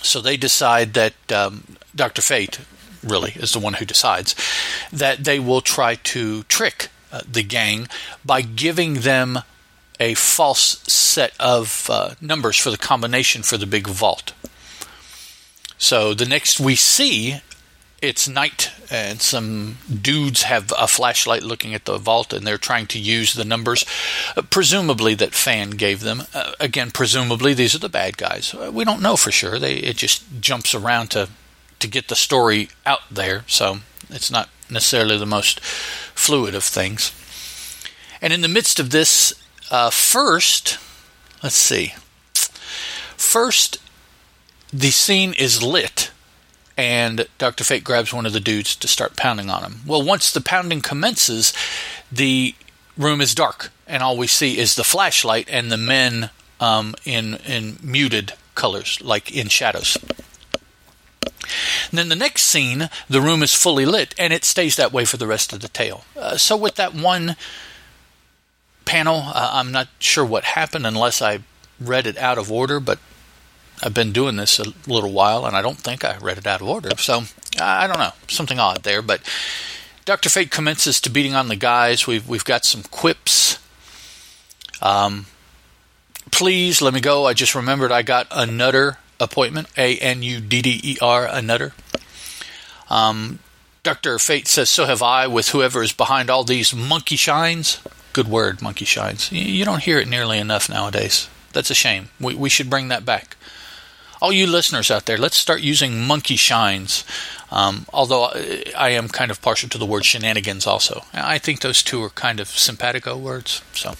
So 0.00 0.20
they 0.20 0.36
decide 0.36 0.94
that 0.94 1.14
um, 1.32 1.76
Dr. 1.94 2.22
Fate, 2.22 2.60
really, 3.02 3.32
is 3.32 3.52
the 3.52 3.58
one 3.58 3.74
who 3.74 3.84
decides, 3.84 4.34
that 4.92 5.24
they 5.24 5.40
will 5.40 5.60
try 5.60 5.96
to 5.96 6.44
trick 6.44 6.88
uh, 7.10 7.22
the 7.30 7.42
gang 7.42 7.88
by 8.24 8.42
giving 8.42 8.94
them 9.00 9.40
a 10.00 10.14
false 10.14 10.82
set 10.86 11.32
of 11.40 11.88
uh, 11.90 12.14
numbers 12.20 12.56
for 12.56 12.70
the 12.70 12.78
combination 12.78 13.42
for 13.42 13.56
the 13.56 13.66
big 13.66 13.86
vault. 13.88 14.32
So 15.76 16.14
the 16.14 16.26
next 16.26 16.60
we 16.60 16.74
see, 16.74 17.40
it's 18.00 18.28
night, 18.28 18.70
and 18.90 19.20
some 19.20 19.78
dudes 19.90 20.42
have 20.42 20.72
a 20.78 20.86
flashlight 20.86 21.42
looking 21.42 21.74
at 21.74 21.84
the 21.84 21.98
vault, 21.98 22.32
and 22.32 22.46
they're 22.46 22.58
trying 22.58 22.86
to 22.88 22.98
use 22.98 23.34
the 23.34 23.44
numbers, 23.44 23.84
uh, 24.36 24.42
presumably 24.42 25.14
that 25.14 25.34
Fan 25.34 25.70
gave 25.70 26.00
them. 26.00 26.22
Uh, 26.32 26.52
again, 26.60 26.90
presumably 26.90 27.54
these 27.54 27.74
are 27.74 27.80
the 27.80 27.88
bad 27.88 28.16
guys. 28.16 28.54
Uh, 28.54 28.70
we 28.72 28.84
don't 28.84 29.02
know 29.02 29.16
for 29.16 29.32
sure. 29.32 29.58
They 29.58 29.74
it 29.74 29.96
just 29.96 30.24
jumps 30.40 30.74
around 30.74 31.10
to 31.10 31.28
to 31.80 31.88
get 31.88 32.08
the 32.08 32.16
story 32.16 32.70
out 32.86 33.02
there, 33.10 33.44
so 33.46 33.78
it's 34.10 34.30
not 34.30 34.48
necessarily 34.70 35.18
the 35.18 35.26
most 35.26 35.60
fluid 35.60 36.54
of 36.54 36.64
things. 36.64 37.12
And 38.20 38.32
in 38.32 38.40
the 38.40 38.48
midst 38.48 38.80
of 38.80 38.90
this, 38.90 39.32
uh, 39.70 39.90
first, 39.90 40.78
let's 41.42 41.56
see. 41.56 41.94
First, 43.16 43.78
the 44.72 44.90
scene 44.90 45.34
is 45.34 45.62
lit, 45.62 46.10
and 46.78 47.26
Dr. 47.38 47.64
Fate 47.64 47.82
grabs 47.82 48.14
one 48.14 48.24
of 48.24 48.32
the 48.32 48.40
dudes 48.40 48.76
to 48.76 48.86
start 48.86 49.16
pounding 49.16 49.50
on 49.50 49.64
him. 49.64 49.80
Well, 49.84 50.02
once 50.02 50.30
the 50.30 50.40
pounding 50.40 50.80
commences, 50.80 51.52
the 52.10 52.54
room 52.96 53.20
is 53.20 53.34
dark, 53.34 53.70
and 53.86 54.00
all 54.00 54.16
we 54.16 54.28
see 54.28 54.56
is 54.56 54.76
the 54.76 54.84
flashlight 54.84 55.48
and 55.50 55.72
the 55.72 55.76
men 55.76 56.30
um, 56.60 56.94
in 57.04 57.34
in 57.46 57.78
muted 57.82 58.34
colors, 58.54 58.98
like 59.02 59.34
in 59.34 59.48
shadows. 59.48 59.98
And 61.90 61.98
then 61.98 62.08
the 62.08 62.16
next 62.16 62.42
scene, 62.42 62.90
the 63.08 63.20
room 63.20 63.42
is 63.42 63.54
fully 63.54 63.84
lit, 63.84 64.14
and 64.16 64.32
it 64.32 64.44
stays 64.44 64.76
that 64.76 64.92
way 64.92 65.04
for 65.04 65.16
the 65.16 65.26
rest 65.26 65.52
of 65.52 65.60
the 65.60 65.68
tale. 65.68 66.04
Uh, 66.16 66.36
so 66.36 66.56
with 66.56 66.76
that 66.76 66.94
one 66.94 67.36
panel, 68.84 69.22
uh, 69.34 69.50
I'm 69.54 69.72
not 69.72 69.88
sure 69.98 70.24
what 70.24 70.44
happened 70.44 70.86
unless 70.86 71.20
I 71.20 71.40
read 71.80 72.06
it 72.06 72.18
out 72.18 72.38
of 72.38 72.52
order, 72.52 72.78
but 72.78 72.98
I've 73.82 73.94
been 73.94 74.12
doing 74.12 74.36
this 74.36 74.58
a 74.58 74.72
little 74.86 75.12
while, 75.12 75.46
and 75.46 75.56
I 75.56 75.62
don't 75.62 75.78
think 75.78 76.04
I 76.04 76.16
read 76.18 76.38
it 76.38 76.46
out 76.46 76.60
of 76.60 76.68
order. 76.68 76.90
So 76.96 77.22
I 77.60 77.86
don't 77.86 77.98
know, 77.98 78.12
something 78.28 78.58
odd 78.58 78.82
there. 78.82 79.02
But 79.02 79.20
Doctor 80.04 80.28
Fate 80.28 80.50
commences 80.50 81.00
to 81.02 81.10
beating 81.10 81.34
on 81.34 81.48
the 81.48 81.56
guys. 81.56 82.06
We've 82.06 82.26
we've 82.28 82.44
got 82.44 82.64
some 82.64 82.82
quips. 82.82 83.58
Um, 84.80 85.26
please 86.30 86.80
let 86.82 86.94
me 86.94 87.00
go. 87.00 87.26
I 87.26 87.34
just 87.34 87.54
remembered 87.54 87.92
I 87.92 88.02
got 88.02 88.26
a 88.30 88.46
nutter 88.46 88.98
appointment. 89.20 89.68
A 89.76 89.96
N 89.98 90.22
U 90.22 90.40
D 90.40 90.62
D 90.62 90.80
E 90.82 90.96
R, 91.00 91.26
a 91.30 91.42
nutter. 91.42 91.72
Um, 92.90 93.40
Dr. 93.82 94.18
Fate 94.18 94.48
says, 94.48 94.68
So 94.68 94.84
have 94.84 95.02
I 95.02 95.26
with 95.26 95.50
whoever 95.50 95.82
is 95.82 95.92
behind 95.92 96.30
all 96.30 96.44
these 96.44 96.74
monkey 96.74 97.16
shines. 97.16 97.80
Good 98.12 98.28
word, 98.28 98.60
monkey 98.60 98.84
shines. 98.84 99.30
You 99.30 99.64
don't 99.64 99.82
hear 99.82 99.98
it 99.98 100.08
nearly 100.08 100.38
enough 100.38 100.68
nowadays. 100.68 101.28
That's 101.52 101.70
a 101.70 101.74
shame. 101.74 102.08
We, 102.20 102.34
we 102.34 102.48
should 102.48 102.68
bring 102.68 102.88
that 102.88 103.04
back. 103.04 103.36
All 104.20 104.32
you 104.32 104.46
listeners 104.46 104.90
out 104.90 105.06
there, 105.06 105.18
let's 105.18 105.36
start 105.36 105.60
using 105.60 106.06
monkey 106.06 106.36
shines. 106.36 107.04
Um, 107.50 107.86
although 107.92 108.24
I 108.76 108.90
am 108.90 109.08
kind 109.08 109.30
of 109.30 109.40
partial 109.40 109.68
to 109.70 109.78
the 109.78 109.86
word 109.86 110.04
shenanigans 110.04 110.66
also. 110.66 111.04
I 111.14 111.38
think 111.38 111.60
those 111.60 111.82
two 111.82 112.02
are 112.02 112.10
kind 112.10 112.40
of 112.40 112.48
simpatico 112.48 113.16
words. 113.16 113.62
So. 113.72 113.94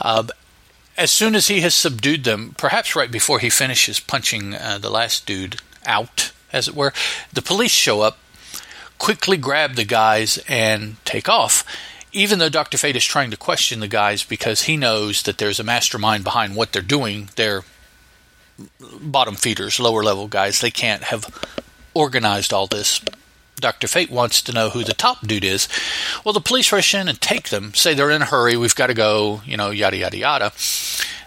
Uh, 0.00 0.24
as 0.96 1.10
soon 1.10 1.34
as 1.34 1.48
he 1.48 1.60
has 1.60 1.74
subdued 1.74 2.24
them, 2.24 2.54
perhaps 2.56 2.94
right 2.94 3.10
before 3.10 3.38
he 3.38 3.50
finishes 3.50 3.98
punching 3.98 4.54
uh, 4.54 4.78
the 4.78 4.90
last 4.90 5.26
dude 5.26 5.56
out, 5.84 6.32
as 6.52 6.68
it 6.68 6.74
were, 6.74 6.92
the 7.32 7.42
police 7.42 7.72
show 7.72 8.02
up, 8.02 8.18
quickly 8.98 9.36
grab 9.36 9.74
the 9.74 9.84
guys, 9.84 10.38
and 10.48 11.02
take 11.04 11.28
off. 11.28 11.64
Even 12.12 12.38
though 12.38 12.50
Dr. 12.50 12.76
Fate 12.76 12.94
is 12.94 13.04
trying 13.04 13.30
to 13.30 13.36
question 13.36 13.80
the 13.80 13.88
guys 13.88 14.22
because 14.22 14.62
he 14.62 14.76
knows 14.76 15.22
that 15.22 15.38
there's 15.38 15.58
a 15.58 15.64
mastermind 15.64 16.24
behind 16.24 16.54
what 16.54 16.72
they're 16.72 16.82
doing, 16.82 17.30
they're 17.36 17.64
bottom 19.00 19.34
feeders, 19.34 19.80
lower 19.80 20.02
level 20.02 20.28
guys. 20.28 20.60
They 20.60 20.70
can't 20.70 21.04
have 21.04 21.28
organized 21.94 22.52
all 22.52 22.66
this 22.66 23.00
Dr. 23.62 23.86
Fate 23.86 24.10
wants 24.10 24.42
to 24.42 24.52
know 24.52 24.70
who 24.70 24.84
the 24.84 24.92
top 24.92 25.26
dude 25.26 25.44
is. 25.44 25.68
Well, 26.24 26.34
the 26.34 26.40
police 26.40 26.72
rush 26.72 26.94
in 26.94 27.08
and 27.08 27.18
take 27.20 27.48
them, 27.48 27.72
say 27.74 27.94
they're 27.94 28.10
in 28.10 28.20
a 28.20 28.26
hurry, 28.26 28.56
we've 28.56 28.74
got 28.74 28.88
to 28.88 28.94
go, 28.94 29.40
you 29.46 29.56
know, 29.56 29.70
yada, 29.70 29.96
yada, 29.96 30.16
yada. 30.18 30.52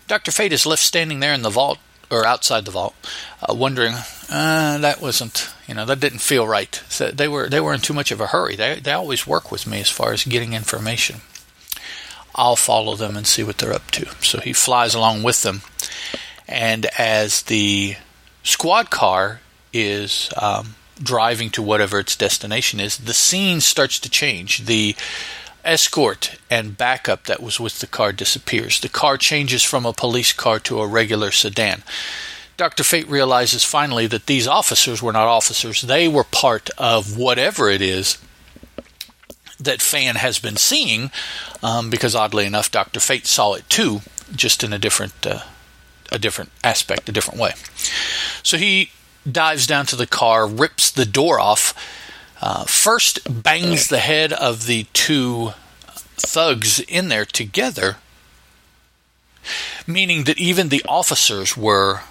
Dr. 0.08 0.32
Fate 0.32 0.54
is 0.54 0.66
left 0.66 0.84
standing 0.84 1.22
there 1.22 1.34
in 1.34 1.42
the 1.42 1.50
vault, 1.50 1.80
or 2.12 2.28
outside 2.28 2.66
the 2.66 2.72
vault, 2.72 2.94
uh, 3.42 3.54
wondering, 3.56 3.94
uh, 4.30 4.78
that 4.78 5.02
wasn't, 5.02 5.50
you 5.66 5.74
know, 5.74 5.86
that 5.86 6.00
didn't 6.00 6.20
feel 6.20 6.46
right. 6.46 6.84
So 6.90 7.10
they 7.10 7.28
were 7.28 7.50
they 7.50 7.60
were 7.60 7.74
in 7.74 7.80
too 7.80 7.94
much 7.94 8.12
of 8.12 8.22
a 8.22 8.28
hurry. 8.28 8.56
They, 8.56 8.80
they 8.80 8.92
always 8.92 9.26
work 9.26 9.52
with 9.52 9.66
me 9.66 9.80
as 9.80 9.90
far 9.90 10.12
as 10.14 10.24
getting 10.24 10.54
information. 10.54 11.22
I'll 12.36 12.58
follow 12.58 12.96
them 12.96 13.16
and 13.16 13.26
see 13.26 13.44
what 13.44 13.58
they're 13.58 13.74
up 13.74 13.90
to. 13.92 14.08
So 14.22 14.40
he 14.40 14.52
flies 14.52 14.94
along 14.94 15.24
with 15.24 15.42
them. 15.42 15.62
And 16.48 16.86
as 16.98 17.44
the 17.44 17.96
squad 18.44 18.90
car 18.90 19.42
is 19.74 20.30
um, 20.42 20.76
driving 21.02 21.50
to 21.52 21.62
whatever 21.62 22.00
its 22.00 22.16
destination 22.16 22.80
is, 22.80 22.98
the 22.98 23.14
scene 23.14 23.62
starts 23.62 24.00
to 24.00 24.10
change. 24.10 24.66
The 24.66 24.96
escort 25.64 26.38
and 26.50 26.78
backup 26.78 27.26
that 27.26 27.42
was 27.42 27.60
with 27.60 27.80
the 27.80 27.88
car 27.88 28.12
disappears. 28.12 28.80
The 28.80 28.90
car 28.90 29.18
changes 29.18 29.64
from 29.64 29.86
a 29.86 29.94
police 29.94 30.32
car 30.32 30.60
to 30.60 30.80
a 30.80 30.88
regular 30.88 31.32
sedan. 31.32 31.84
Dr. 32.58 32.84
Fate 32.84 33.10
realizes 33.10 33.66
finally 33.66 34.08
that 34.08 34.28
these 34.28 34.48
officers 34.48 35.02
were 35.02 35.12
not 35.12 35.28
officers. 35.28 35.82
They 35.82 36.08
were 36.08 36.24
part 36.24 36.70
of 36.78 37.18
whatever 37.18 37.70
it 37.70 37.82
is 37.82 38.18
that 39.60 39.82
Fan 39.82 40.16
has 40.16 40.40
been 40.40 40.58
seeing, 40.58 41.12
um, 41.64 41.90
because 41.90 42.16
oddly 42.16 42.46
enough, 42.46 42.72
Dr. 42.72 43.00
Fate 43.00 43.26
saw 43.26 43.54
it 43.54 43.70
too, 43.70 44.02
just 44.34 44.64
in 44.64 44.72
a 44.72 44.80
different, 44.80 45.26
uh, 45.26 45.42
a 46.12 46.20
different 46.20 46.52
aspect, 46.64 47.10
a 47.10 47.12
different 47.12 47.40
way. 47.40 47.52
So 48.44 48.58
he 48.58 48.92
dives 49.30 49.66
down 49.66 49.86
to 49.88 49.96
the 49.96 50.08
car, 50.08 50.48
rips 50.48 50.92
the 50.92 51.06
door 51.06 51.40
off, 51.40 51.74
uh, 52.42 52.66
first 52.66 53.44
bangs 53.44 53.88
the 53.88 54.00
head 54.00 54.34
of 54.34 54.66
the 54.66 54.86
two 54.94 55.54
thugs 56.18 56.80
in 56.80 57.10
there 57.10 57.26
together, 57.26 57.98
meaning 59.88 60.26
that 60.26 60.38
even 60.38 60.70
the 60.70 60.84
officers 60.88 61.58
were 61.58 62.02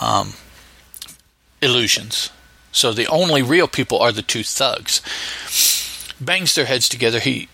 um, 0.00 0.34
illusions. 1.62 2.30
So 2.72 2.92
the 2.92 3.06
only 3.06 3.42
real 3.42 3.68
people 3.68 3.98
are 4.00 4.12
the 4.12 4.22
two 4.22 4.42
thugs. 4.42 5.00
Bangs 6.20 6.54
their 6.54 6.66
heads 6.66 6.88
together. 6.88 7.20
He 7.20 7.48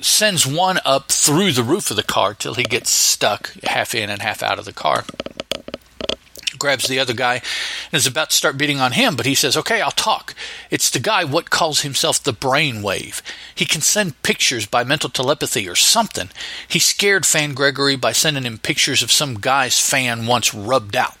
sends 0.00 0.46
one 0.46 0.78
up 0.84 1.10
through 1.10 1.52
the 1.52 1.62
roof 1.62 1.90
of 1.90 1.96
the 1.96 2.02
car 2.02 2.34
till 2.34 2.54
he 2.54 2.64
gets 2.64 2.90
stuck 2.90 3.52
half 3.64 3.94
in 3.94 4.10
and 4.10 4.22
half 4.22 4.42
out 4.42 4.58
of 4.58 4.64
the 4.64 4.72
car 4.72 5.04
grabs 6.58 6.88
the 6.88 6.98
other 6.98 7.12
guy 7.12 7.34
and 7.34 7.94
is 7.98 8.06
about 8.06 8.30
to 8.30 8.36
start 8.36 8.58
beating 8.58 8.80
on 8.80 8.92
him, 8.92 9.16
but 9.16 9.26
he 9.26 9.34
says, 9.34 9.56
Okay, 9.56 9.80
I'll 9.80 9.90
talk. 9.90 10.34
It's 10.70 10.90
the 10.90 10.98
guy 10.98 11.24
what 11.24 11.50
calls 11.50 11.82
himself 11.82 12.22
the 12.22 12.32
brainwave. 12.32 13.22
He 13.54 13.64
can 13.64 13.80
send 13.80 14.22
pictures 14.22 14.66
by 14.66 14.84
mental 14.84 15.10
telepathy 15.10 15.68
or 15.68 15.76
something. 15.76 16.30
He 16.66 16.78
scared 16.78 17.26
Fan 17.26 17.54
Gregory 17.54 17.96
by 17.96 18.12
sending 18.12 18.44
him 18.44 18.58
pictures 18.58 19.02
of 19.02 19.12
some 19.12 19.34
guy's 19.34 19.78
fan 19.80 20.26
once 20.26 20.54
rubbed 20.54 20.96
out. 20.96 21.16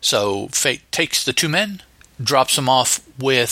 So 0.00 0.48
Fate 0.48 0.90
takes 0.92 1.24
the 1.24 1.32
two 1.32 1.48
men, 1.48 1.82
drops 2.22 2.56
them 2.56 2.68
off 2.68 3.00
with, 3.18 3.50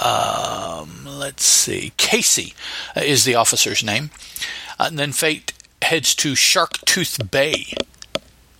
um, 0.00 1.04
let's 1.06 1.44
see, 1.44 1.92
Casey 1.96 2.54
uh, 2.96 3.00
is 3.00 3.24
the 3.24 3.34
officer's 3.34 3.82
name. 3.84 4.10
Uh, 4.78 4.84
and 4.88 4.98
then 4.98 5.12
Fate 5.12 5.52
heads 5.82 6.14
to 6.16 6.34
Shark 6.34 6.78
Tooth 6.84 7.30
Bay 7.30 7.72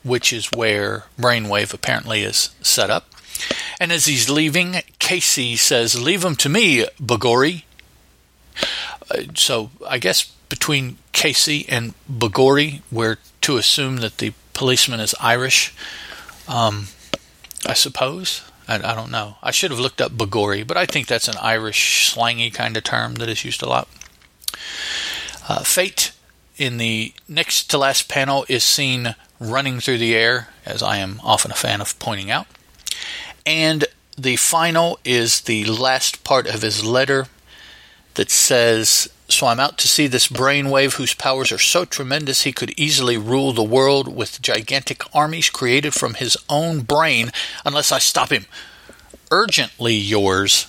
which 0.03 0.33
is 0.33 0.51
where 0.53 1.05
Brainwave 1.19 1.75
apparently 1.75 2.23
is 2.23 2.51
set 2.63 2.91
up. 2.91 3.11
And 3.79 3.93
as 3.93 4.07
he's 4.07 4.29
leaving, 4.29 4.77
Casey 4.99 5.57
says, 5.57 6.01
Leave 6.01 6.25
him 6.25 6.37
to 6.37 6.49
me, 6.49 6.87
Bagori. 7.01 7.65
Uh, 9.11 9.23
so 9.35 9.71
I 9.89 9.99
guess 9.99 10.25
between 10.49 10.99
Casey 11.13 11.67
and 11.69 11.95
Bagori, 12.11 12.83
we're 12.91 13.19
to 13.43 13.57
assume 13.57 13.99
that 13.99 14.19
the 14.19 14.33
policeman 14.53 15.01
is 15.01 15.15
Irish. 15.21 15.75
Um, 16.49 16.89
I 17.67 17.75
suppose. 17.75 18.43
I, 18.71 18.93
I, 18.93 18.95
don't 18.95 19.11
know. 19.11 19.37
I 19.43 19.51
should 19.51 19.73
have 19.73 19.81
looked 19.81 20.01
up 20.01 20.13
Bagori, 20.13 20.65
but 20.65 20.77
I 20.77 20.87
think 20.87 21.09
that's 21.09 21.29
an 21.29 21.37
Irish 21.41 22.13
slangy 22.15 22.51
kind 22.55 22.77
of 22.77 22.85
term 22.85 23.17
that 23.17 23.29
is 23.29 23.45
used 23.45 23.63
a 23.63 23.69
lot. 23.69 23.89
Uh, 25.49 25.61
Fate 25.65 26.13
in 26.57 26.77
the 26.77 27.13
next 27.29 27.65
to 27.71 27.79
last 27.79 28.09
panel 28.09 28.47
is 28.49 28.63
seen 28.63 29.17
running 29.41 29.81
through 29.81 29.99
the 29.99 30.15
air, 30.15 30.49
as 30.65 30.83
I 30.83 30.99
am 30.99 31.21
often 31.25 31.51
a 31.51 31.55
fan 31.55 31.81
of 31.81 31.99
pointing 31.99 32.31
out. 32.31 32.47
And 33.45 33.87
the 34.17 34.37
final 34.37 35.01
is 35.05 35.41
the 35.41 35.65
last 35.65 36.23
part 36.23 36.47
of 36.47 36.63
his 36.63 36.85
letter 36.85 37.27
that 38.15 38.31
says, 38.31 39.09
So 39.33 39.47
I'm 39.47 39.61
out 39.61 39.79
to 39.79 39.89
see 39.89 40.07
this 40.07 40.29
brainwave 40.29 40.95
whose 40.95 41.15
powers 41.15 41.53
are 41.53 41.59
so 41.59 41.85
tremendous 41.85 42.43
he 42.43 42.53
could 42.53 42.79
easily 42.79 43.17
rule 43.17 43.53
the 43.53 43.63
world 43.63 44.15
with 44.15 44.43
gigantic 44.43 45.03
armies 45.15 45.51
created 45.51 45.95
from 45.95 46.15
his 46.15 46.37
own 46.49 46.81
brain 46.81 47.31
unless 47.65 47.93
I 47.93 47.99
stop 47.99 48.31
him. 48.31 48.47
Urgently 49.31 49.95
yours, 49.95 50.67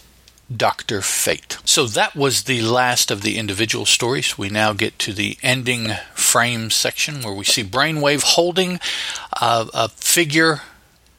Dr. 0.56 1.02
Fate. 1.02 1.58
So 1.66 1.86
that 1.88 2.16
was 2.16 2.44
the 2.44 2.62
last 2.62 3.10
of 3.12 3.22
the 3.22 3.38
individual 3.38 3.86
stories. 3.86 4.38
We 4.38 4.50
now 4.50 4.74
get 4.74 5.00
to 5.00 5.14
the 5.14 5.38
ending 5.42 5.90
frame 6.14 6.70
section 6.70 7.22
where 7.22 7.34
we 7.34 7.46
see 7.46 7.64
Brainwave 7.64 8.24
holding 8.24 8.80
a, 9.34 9.68
a 9.74 9.90
figure 9.90 10.62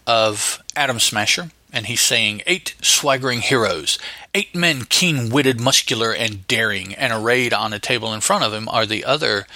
of 0.07 0.63
Atom 0.77 1.01
Smasher, 1.01 1.51
and 1.73 1.87
he's 1.87 2.01
saying 2.01 2.43
eight 2.47 2.75
swaggering 2.83 3.41
heroes, 3.41 3.99
eight 4.35 4.55
men 4.55 4.85
keen 4.85 5.31
witted, 5.31 5.61
muscular, 5.61 6.13
and 6.13 6.47
daring, 6.47 6.95
and 6.95 7.13
arrayed 7.13 7.53
on 7.53 7.73
a 7.73 7.79
table 7.79 8.13
in 8.13 8.21
front 8.21 8.45
of 8.45 8.53
him 8.53 8.69
are 8.69 8.87
the 8.87 9.05
other 9.05 9.47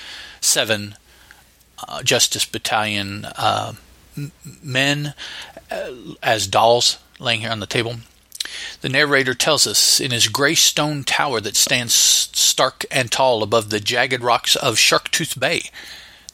seven 0.40 0.96
uh, 1.87 2.02
Justice 2.02 2.46
Battalion 2.46 3.26
uh, 3.37 3.75
men 4.62 5.14
uh, 5.70 5.90
as 6.23 6.46
dolls 6.46 6.99
laying 7.18 7.40
here 7.40 7.50
on 7.50 7.61
the 7.61 7.66
table. 7.66 7.96
The 8.80 8.88
narrator 8.88 9.35
tells 9.35 9.66
us 9.66 10.00
in 10.00 10.11
his 10.11 10.28
gray 10.28 10.54
stone 10.54 11.04
tower 11.04 11.40
that 11.40 11.56
stands 11.56 11.94
stark 11.94 12.85
and 12.90 13.11
tall 13.11 13.42
above 13.42 13.70
the 13.70 13.80
jagged 13.80 14.23
rocks 14.23 14.56
of 14.56 14.76
Sharktooth 14.76 15.38
Bay. 15.38 15.62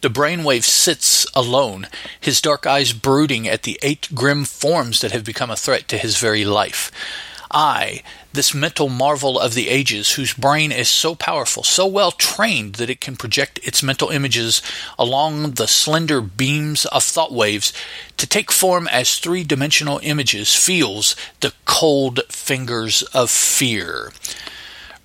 The 0.02 0.10
brainwave 0.10 0.64
sits 0.64 1.26
alone, 1.32 1.86
his 2.20 2.40
dark 2.40 2.66
eyes 2.66 2.92
brooding 2.92 3.46
at 3.48 3.62
the 3.62 3.78
eight 3.82 4.08
grim 4.12 4.44
forms 4.44 5.00
that 5.00 5.12
have 5.12 5.24
become 5.24 5.50
a 5.50 5.56
threat 5.56 5.86
to 5.88 5.96
his 5.96 6.18
very 6.18 6.44
life. 6.44 6.90
I, 7.52 8.02
this 8.32 8.52
mental 8.52 8.88
marvel 8.88 9.38
of 9.38 9.54
the 9.54 9.68
ages, 9.68 10.12
whose 10.12 10.32
brain 10.32 10.72
is 10.72 10.88
so 10.90 11.14
powerful, 11.14 11.62
so 11.62 11.86
well 11.86 12.10
trained 12.10 12.76
that 12.76 12.90
it 12.90 13.00
can 13.00 13.14
project 13.14 13.60
its 13.62 13.82
mental 13.82 14.08
images 14.08 14.60
along 14.98 15.52
the 15.52 15.68
slender 15.68 16.20
beams 16.20 16.84
of 16.86 17.04
thought 17.04 17.32
waves 17.32 17.72
to 18.16 18.26
take 18.26 18.50
form 18.50 18.88
as 18.88 19.18
three 19.18 19.44
dimensional 19.44 20.00
images, 20.02 20.56
feels 20.56 21.14
the 21.40 21.52
cold 21.64 22.22
fingers 22.28 23.02
of 23.14 23.30
fear. 23.30 24.10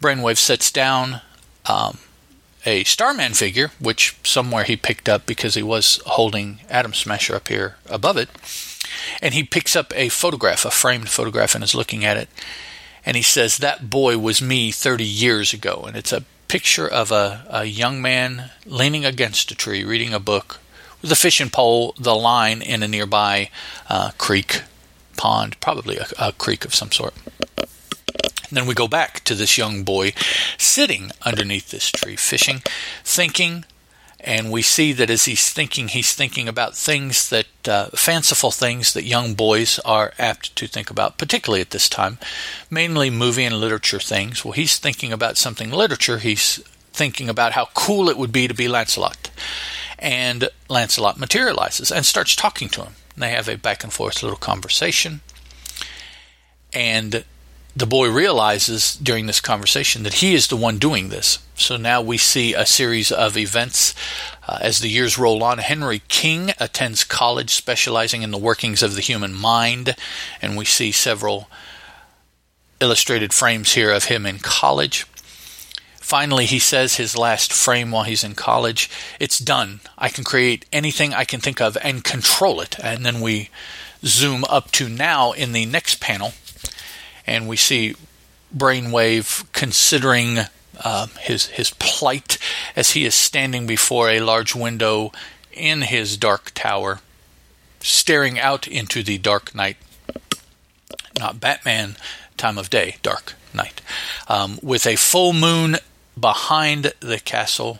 Brainwave 0.01 0.37
sets 0.37 0.71
down 0.71 1.21
um, 1.67 1.99
a 2.67 2.83
Starman 2.83 3.33
figure, 3.33 3.71
which 3.79 4.15
somewhere 4.23 4.65
he 4.65 4.75
picked 4.75 5.09
up 5.09 5.25
because 5.25 5.55
he 5.55 5.63
was 5.63 6.01
holding 6.05 6.59
Atom 6.69 6.93
Smasher 6.93 7.35
up 7.35 7.47
here 7.47 7.77
above 7.89 8.17
it 8.17 8.29
and 9.21 9.33
he 9.33 9.43
picks 9.43 9.75
up 9.75 9.93
a 9.95 10.09
photograph, 10.09 10.65
a 10.65 10.71
framed 10.71 11.09
photograph, 11.09 11.55
and 11.55 11.63
is 11.63 11.75
looking 11.75 12.05
at 12.05 12.17
it. 12.17 12.29
And 13.05 13.15
he 13.15 13.23
says, 13.23 13.57
That 13.57 13.89
boy 13.89 14.17
was 14.17 14.41
me 14.41 14.71
30 14.71 15.03
years 15.03 15.53
ago. 15.53 15.85
And 15.87 15.95
it's 15.95 16.11
a 16.11 16.25
picture 16.47 16.87
of 16.87 17.11
a, 17.11 17.45
a 17.49 17.65
young 17.65 18.01
man 18.01 18.51
leaning 18.65 19.05
against 19.05 19.51
a 19.51 19.55
tree 19.55 19.83
reading 19.83 20.13
a 20.13 20.19
book 20.19 20.59
with 21.01 21.11
a 21.11 21.15
fishing 21.15 21.49
pole, 21.49 21.93
the 21.99 22.15
line 22.15 22.61
in 22.61 22.83
a 22.83 22.87
nearby 22.87 23.49
uh, 23.89 24.11
creek, 24.17 24.63
pond, 25.15 25.59
probably 25.59 25.97
a, 25.97 26.07
a 26.19 26.31
creek 26.33 26.65
of 26.65 26.73
some 26.73 26.91
sort. 26.91 27.13
Then 28.51 28.65
we 28.65 28.73
go 28.73 28.87
back 28.87 29.23
to 29.25 29.35
this 29.35 29.57
young 29.57 29.83
boy 29.83 30.13
sitting 30.57 31.11
underneath 31.23 31.69
this 31.69 31.91
tree, 31.91 32.15
fishing, 32.15 32.61
thinking, 33.03 33.65
and 34.19 34.51
we 34.51 34.61
see 34.61 34.93
that 34.93 35.09
as 35.09 35.25
he's 35.25 35.51
thinking, 35.51 35.89
he's 35.89 36.13
thinking 36.13 36.47
about 36.47 36.75
things 36.75 37.29
that, 37.29 37.45
uh, 37.67 37.87
fanciful 37.89 38.51
things 38.51 38.93
that 38.93 39.03
young 39.03 39.35
boys 39.35 39.79
are 39.79 40.13
apt 40.17 40.55
to 40.55 40.67
think 40.67 40.89
about, 40.89 41.17
particularly 41.17 41.61
at 41.61 41.69
this 41.69 41.87
time, 41.87 42.17
mainly 42.69 43.09
movie 43.09 43.43
and 43.43 43.59
literature 43.59 43.99
things. 43.99 44.43
Well, 44.43 44.53
he's 44.53 44.77
thinking 44.77 45.13
about 45.13 45.37
something 45.37 45.69
literature. 45.69 46.17
He's 46.17 46.57
thinking 46.91 47.29
about 47.29 47.53
how 47.53 47.69
cool 47.75 48.09
it 48.09 48.17
would 48.17 48.31
be 48.31 48.47
to 48.47 48.53
be 48.53 48.67
Lancelot. 48.67 49.29
And 49.99 50.49
Lancelot 50.67 51.19
materializes 51.19 51.91
and 51.91 52.05
starts 52.05 52.35
talking 52.35 52.69
to 52.69 52.83
him. 52.83 52.93
They 53.15 53.29
have 53.29 53.47
a 53.47 53.57
back 53.57 53.83
and 53.83 53.93
forth 53.93 54.23
little 54.23 54.37
conversation. 54.37 55.21
And 56.73 57.23
the 57.77 57.85
boy 57.85 58.09
realizes 58.09 58.95
during 58.95 59.27
this 59.27 59.39
conversation 59.39 60.01
that 60.01 60.15
he 60.15 60.33
is 60.33 60.47
the 60.47 60.55
one 60.55 60.79
doing 60.79 61.09
this. 61.09 61.37
So 61.53 61.77
now 61.77 62.01
we 62.01 62.17
see 62.17 62.55
a 62.55 62.65
series 62.65 63.11
of 63.11 63.37
events 63.37 63.93
uh, 64.47 64.57
as 64.61 64.79
the 64.79 64.89
years 64.89 65.19
roll 65.19 65.43
on. 65.43 65.59
Henry 65.59 66.01
King 66.07 66.51
attends 66.59 67.03
college 67.03 67.51
specializing 67.51 68.23
in 68.23 68.31
the 68.31 68.37
workings 68.39 68.81
of 68.81 68.95
the 68.95 69.01
human 69.01 69.31
mind, 69.31 69.95
and 70.41 70.57
we 70.57 70.65
see 70.65 70.91
several 70.91 71.49
illustrated 72.79 73.31
frames 73.31 73.73
here 73.73 73.91
of 73.91 74.05
him 74.05 74.25
in 74.25 74.39
college. 74.39 75.05
Finally, 75.97 76.45
he 76.45 76.59
says 76.59 76.95
his 76.95 77.15
last 77.15 77.53
frame 77.53 77.91
while 77.91 78.05
he's 78.05 78.23
in 78.23 78.33
college, 78.33 78.89
it's 79.19 79.37
done. 79.37 79.81
I 79.99 80.09
can 80.09 80.23
create 80.23 80.65
anything 80.73 81.13
I 81.13 81.25
can 81.25 81.41
think 81.41 81.61
of 81.61 81.77
and 81.83 82.03
control 82.03 82.59
it. 82.59 82.79
And 82.79 83.05
then 83.05 83.21
we 83.21 83.49
zoom 84.03 84.45
up 84.45 84.71
to 84.71 84.89
now 84.89 85.31
in 85.33 85.51
the 85.51 85.65
next 85.65 85.99
panel 85.99 86.33
and 87.27 87.47
we 87.47 87.57
see 87.57 87.95
Brainwave 88.55 89.51
considering 89.51 90.39
uh, 90.79 91.07
his 91.19 91.47
his 91.47 91.71
plight 91.71 92.37
as 92.75 92.91
he 92.91 93.05
is 93.05 93.13
standing 93.13 93.67
before 93.67 94.09
a 94.09 94.21
large 94.21 94.55
window 94.55 95.11
in 95.51 95.81
his 95.81 96.17
dark 96.17 96.51
tower, 96.53 97.01
staring 97.79 98.39
out 98.39 98.67
into 98.67 99.03
the 99.03 99.17
dark 99.17 99.53
night. 99.53 99.77
Not 101.19 101.39
Batman 101.39 101.95
time 102.37 102.57
of 102.57 102.69
day, 102.69 102.97
dark 103.01 103.33
night, 103.53 103.81
um, 104.27 104.59
with 104.61 104.85
a 104.85 104.95
full 104.95 105.33
moon 105.33 105.77
behind 106.19 106.93
the 106.99 107.19
castle. 107.19 107.79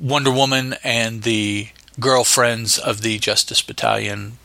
Wonder 0.00 0.32
Woman 0.32 0.74
and 0.82 1.22
the 1.22 1.68
girlfriends 2.00 2.78
of 2.78 3.02
the 3.02 3.18
Justice 3.18 3.62
Battalion 3.62 4.38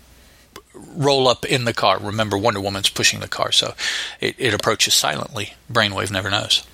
roll 0.95 1.27
up 1.27 1.45
in 1.45 1.65
the 1.65 1.73
car. 1.73 1.99
Remember, 1.99 2.37
Wonder 2.37 2.59
Woman's 2.59 2.89
pushing 2.89 3.19
the 3.19 3.27
car, 3.27 3.51
so 3.51 3.73
it, 4.19 4.35
it 4.37 4.53
approaches 4.53 4.93
silently. 4.93 5.53
Brainwave 5.71 6.11
never 6.11 6.29
knows. 6.29 6.65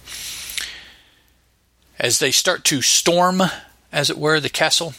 As 2.00 2.20
they 2.20 2.32
start 2.32 2.64
to 2.66 2.82
storm, 2.82 3.42
as 3.92 4.10
it 4.10 4.18
were, 4.18 4.40
the 4.40 4.50
castle, 4.50 4.94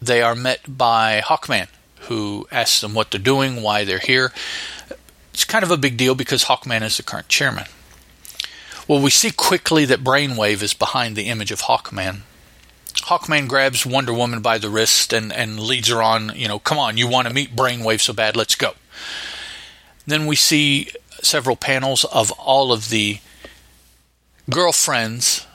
they 0.00 0.22
are 0.22 0.34
met 0.34 0.60
by 0.66 1.20
Hawkman, 1.24 1.68
who 2.02 2.46
asks 2.50 2.80
them 2.80 2.94
what 2.94 3.10
they're 3.10 3.20
doing, 3.20 3.62
why 3.62 3.84
they're 3.84 3.98
here. 3.98 4.32
It's 5.32 5.44
kind 5.44 5.64
of 5.64 5.70
a 5.70 5.76
big 5.76 5.96
deal 5.96 6.14
because 6.14 6.44
Hawkman 6.44 6.82
is 6.82 6.96
the 6.96 7.02
current 7.02 7.28
chairman. 7.28 7.64
Well, 8.88 9.00
we 9.00 9.10
see 9.10 9.30
quickly 9.30 9.84
that 9.84 10.04
Brainwave 10.04 10.62
is 10.62 10.74
behind 10.74 11.16
the 11.16 11.28
image 11.28 11.52
of 11.52 11.62
Hawkman, 11.62 12.22
Hawkman 12.92 13.48
grabs 13.48 13.84
Wonder 13.84 14.12
Woman 14.12 14.40
by 14.40 14.58
the 14.58 14.70
wrist 14.70 15.12
and, 15.12 15.32
and 15.32 15.58
leads 15.58 15.88
her 15.88 16.02
on, 16.02 16.32
you 16.34 16.48
know, 16.48 16.58
come 16.58 16.78
on, 16.78 16.96
you 16.96 17.08
want 17.08 17.28
to 17.28 17.34
meet 17.34 17.56
Brainwave 17.56 18.00
so 18.00 18.12
bad, 18.12 18.36
let's 18.36 18.54
go. 18.54 18.72
Then 20.06 20.26
we 20.26 20.36
see 20.36 20.90
several 21.22 21.56
panels 21.56 22.04
of 22.04 22.30
all 22.32 22.72
of 22.72 22.88
the 22.90 23.18
girlfriends 24.50 25.46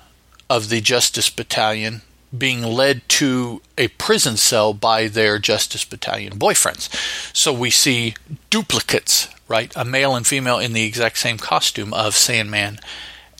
of 0.50 0.70
the 0.70 0.82
Justice 0.82 1.30
Battalion 1.30 2.02
being 2.36 2.62
led 2.62 3.08
to 3.08 3.62
a 3.78 3.88
prison 3.90 4.38
cell 4.38 4.74
by 4.74 5.08
their 5.08 5.40
Justice 5.40 5.86
Battalion 5.86 6.38
boyfriends. 6.38 6.90
So 7.36 7.54
we 7.54 7.70
see 7.70 8.16
duplicates, 8.50 9.30
right? 9.48 9.72
A 9.76 9.86
male 9.86 10.16
and 10.16 10.28
female 10.28 10.60
in 10.60 10.74
the 10.74 10.84
exact 10.84 11.18
same 11.18 11.38
costume 11.38 11.94
of 11.94 12.16
Sandman, 12.16 12.80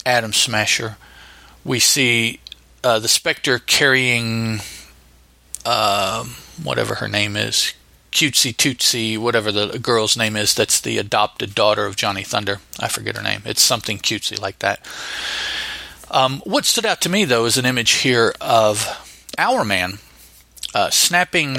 Atom 0.06 0.34
Smasher. 0.34 0.98
We 1.66 1.80
see 1.80 2.40
uh, 2.84 3.00
the 3.00 3.08
Spectre 3.08 3.60
carrying 3.60 4.60
uh, 5.66 6.26
whatever 6.62 6.96
her 6.96 7.08
name 7.08 7.36
is, 7.36 7.74
Cutesy 8.12 8.56
Tootsie, 8.56 9.18
whatever 9.18 9.52
the 9.52 9.78
girl's 9.80 10.18
name 10.18 10.36
is, 10.36 10.56
that's 10.56 10.82
the 10.82 10.98
adopted 10.98 11.54
daughter 11.54 11.86
of 11.86 11.96
Johnny 11.96 12.24
Thunder. 12.24 12.60
I 12.80 12.88
forget 12.88 13.16
her 13.16 13.22
name. 13.22 13.42
It's 13.46 13.62
something 13.62 14.00
cutesy 14.00 14.40
like 14.42 14.60
that. 14.60 14.86
Um, 16.10 16.42
what 16.46 16.66
stood 16.66 16.86
out 16.86 17.02
to 17.02 17.10
me, 17.10 17.26
though, 17.26 17.46
is 17.46 17.58
an 17.58 17.66
image 17.66 17.92
here 17.92 18.34
of 18.40 18.88
Hourman 19.38 20.00
uh, 20.74 20.90
snapping 20.90 21.58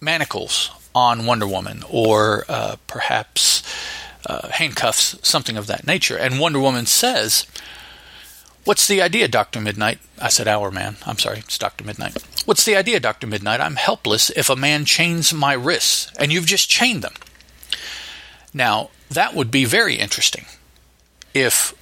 manacles 0.00 0.70
on 0.94 1.26
Wonder 1.26 1.46
Woman, 1.46 1.82
or 1.90 2.44
uh, 2.48 2.76
perhaps 2.86 3.62
uh, 4.26 4.48
handcuffs, 4.48 5.16
something 5.22 5.56
of 5.56 5.66
that 5.66 5.86
nature. 5.86 6.16
And 6.16 6.40
Wonder 6.40 6.58
Woman 6.58 6.86
says, 6.86 7.46
What's 8.64 8.88
the 8.88 9.02
idea, 9.02 9.28
Dr. 9.28 9.60
Midnight? 9.60 9.98
I 10.18 10.28
said, 10.28 10.48
Our 10.48 10.70
man. 10.70 10.96
I'm 11.06 11.18
sorry, 11.18 11.40
it's 11.40 11.58
Dr. 11.58 11.84
Midnight. 11.84 12.16
What's 12.46 12.64
the 12.64 12.76
idea, 12.76 12.98
Dr. 12.98 13.26
Midnight? 13.26 13.60
I'm 13.60 13.76
helpless 13.76 14.30
if 14.30 14.48
a 14.48 14.56
man 14.56 14.86
chains 14.86 15.34
my 15.34 15.52
wrists, 15.52 16.10
and 16.18 16.32
you've 16.32 16.46
just 16.46 16.68
chained 16.68 17.02
them. 17.02 17.14
Now, 18.54 18.90
that 19.10 19.34
would 19.34 19.50
be 19.50 19.64
very 19.64 19.96
interesting 19.96 20.46
if 21.34 21.74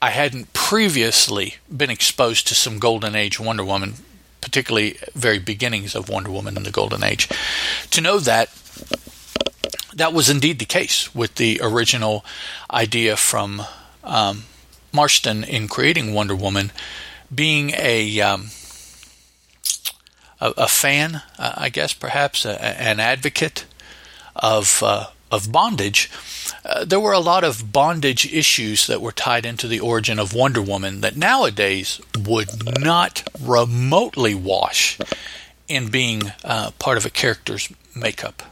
I 0.00 0.10
hadn't 0.10 0.52
previously 0.52 1.56
been 1.74 1.90
exposed 1.90 2.46
to 2.48 2.54
some 2.54 2.78
Golden 2.78 3.16
Age 3.16 3.40
Wonder 3.40 3.64
Woman, 3.64 3.94
particularly 4.40 4.98
very 5.14 5.38
beginnings 5.38 5.94
of 5.94 6.08
Wonder 6.08 6.30
Woman 6.30 6.56
in 6.56 6.62
the 6.62 6.70
Golden 6.70 7.02
Age, 7.02 7.28
to 7.90 8.00
know 8.00 8.18
that 8.20 8.48
that 9.94 10.12
was 10.12 10.30
indeed 10.30 10.58
the 10.58 10.64
case 10.64 11.14
with 11.14 11.34
the 11.34 11.60
original 11.62 12.24
idea 12.70 13.16
from 13.16 13.62
um, 14.04 14.44
Marston 14.92 15.44
in 15.44 15.68
creating 15.68 16.14
Wonder 16.14 16.34
Woman 16.34 16.72
being 17.34 17.70
a 17.70 18.20
um, 18.20 18.48
a, 20.40 20.52
a, 20.56 20.68
fan, 20.68 21.22
uh, 21.38 21.52
I 21.56 21.68
guess, 21.68 21.92
perhaps 21.94 22.44
a, 22.44 22.62
an 22.64 23.00
advocate 23.00 23.64
of 24.36 24.82
uh, 24.82 25.06
of 25.30 25.50
bondage. 25.50 26.10
Uh, 26.64 26.84
there 26.84 27.00
were 27.00 27.12
a 27.12 27.18
lot 27.18 27.42
of 27.42 27.72
bondage 27.72 28.30
issues 28.32 28.86
that 28.86 29.00
were 29.00 29.12
tied 29.12 29.46
into 29.46 29.66
the 29.66 29.80
origin 29.80 30.18
of 30.18 30.34
Wonder 30.34 30.60
Woman 30.60 31.00
that 31.00 31.16
nowadays 31.16 32.00
would 32.18 32.78
not 32.80 33.26
remotely 33.40 34.34
wash 34.34 34.98
in 35.68 35.88
being 35.88 36.22
uh, 36.44 36.70
part 36.78 36.98
of 36.98 37.06
a 37.06 37.10
character's 37.10 37.72
makeup. 37.96 38.42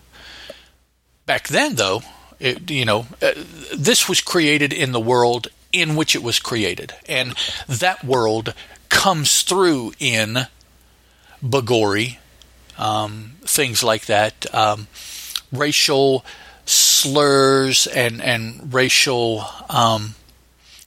Back 1.27 1.49
then, 1.49 1.75
though, 1.75 2.03
it, 2.41 2.71
you 2.71 2.85
know, 2.85 3.07
uh, 3.21 3.33
this 3.77 4.09
was 4.09 4.21
created 4.21 4.73
in 4.73 4.93
the 4.93 5.01
world 5.01 5.49
in 5.73 5.97
which 5.97 6.15
it 6.15 6.23
was 6.23 6.39
created, 6.39 6.95
and 7.09 7.35
that 7.69 8.05
world 8.05 8.55
comes 8.89 9.43
through 9.43 9.93
in 9.99 10.47
Bagori, 11.43 12.19
um, 12.79 13.33
things 13.43 13.83
like 13.83 14.07
that, 14.07 14.53
um, 14.55 14.89
racial 15.53 16.25
slurs 16.67 17.87
and 17.89 18.21
and 18.21 18.73
racial 18.73 19.45
um, 19.69 20.15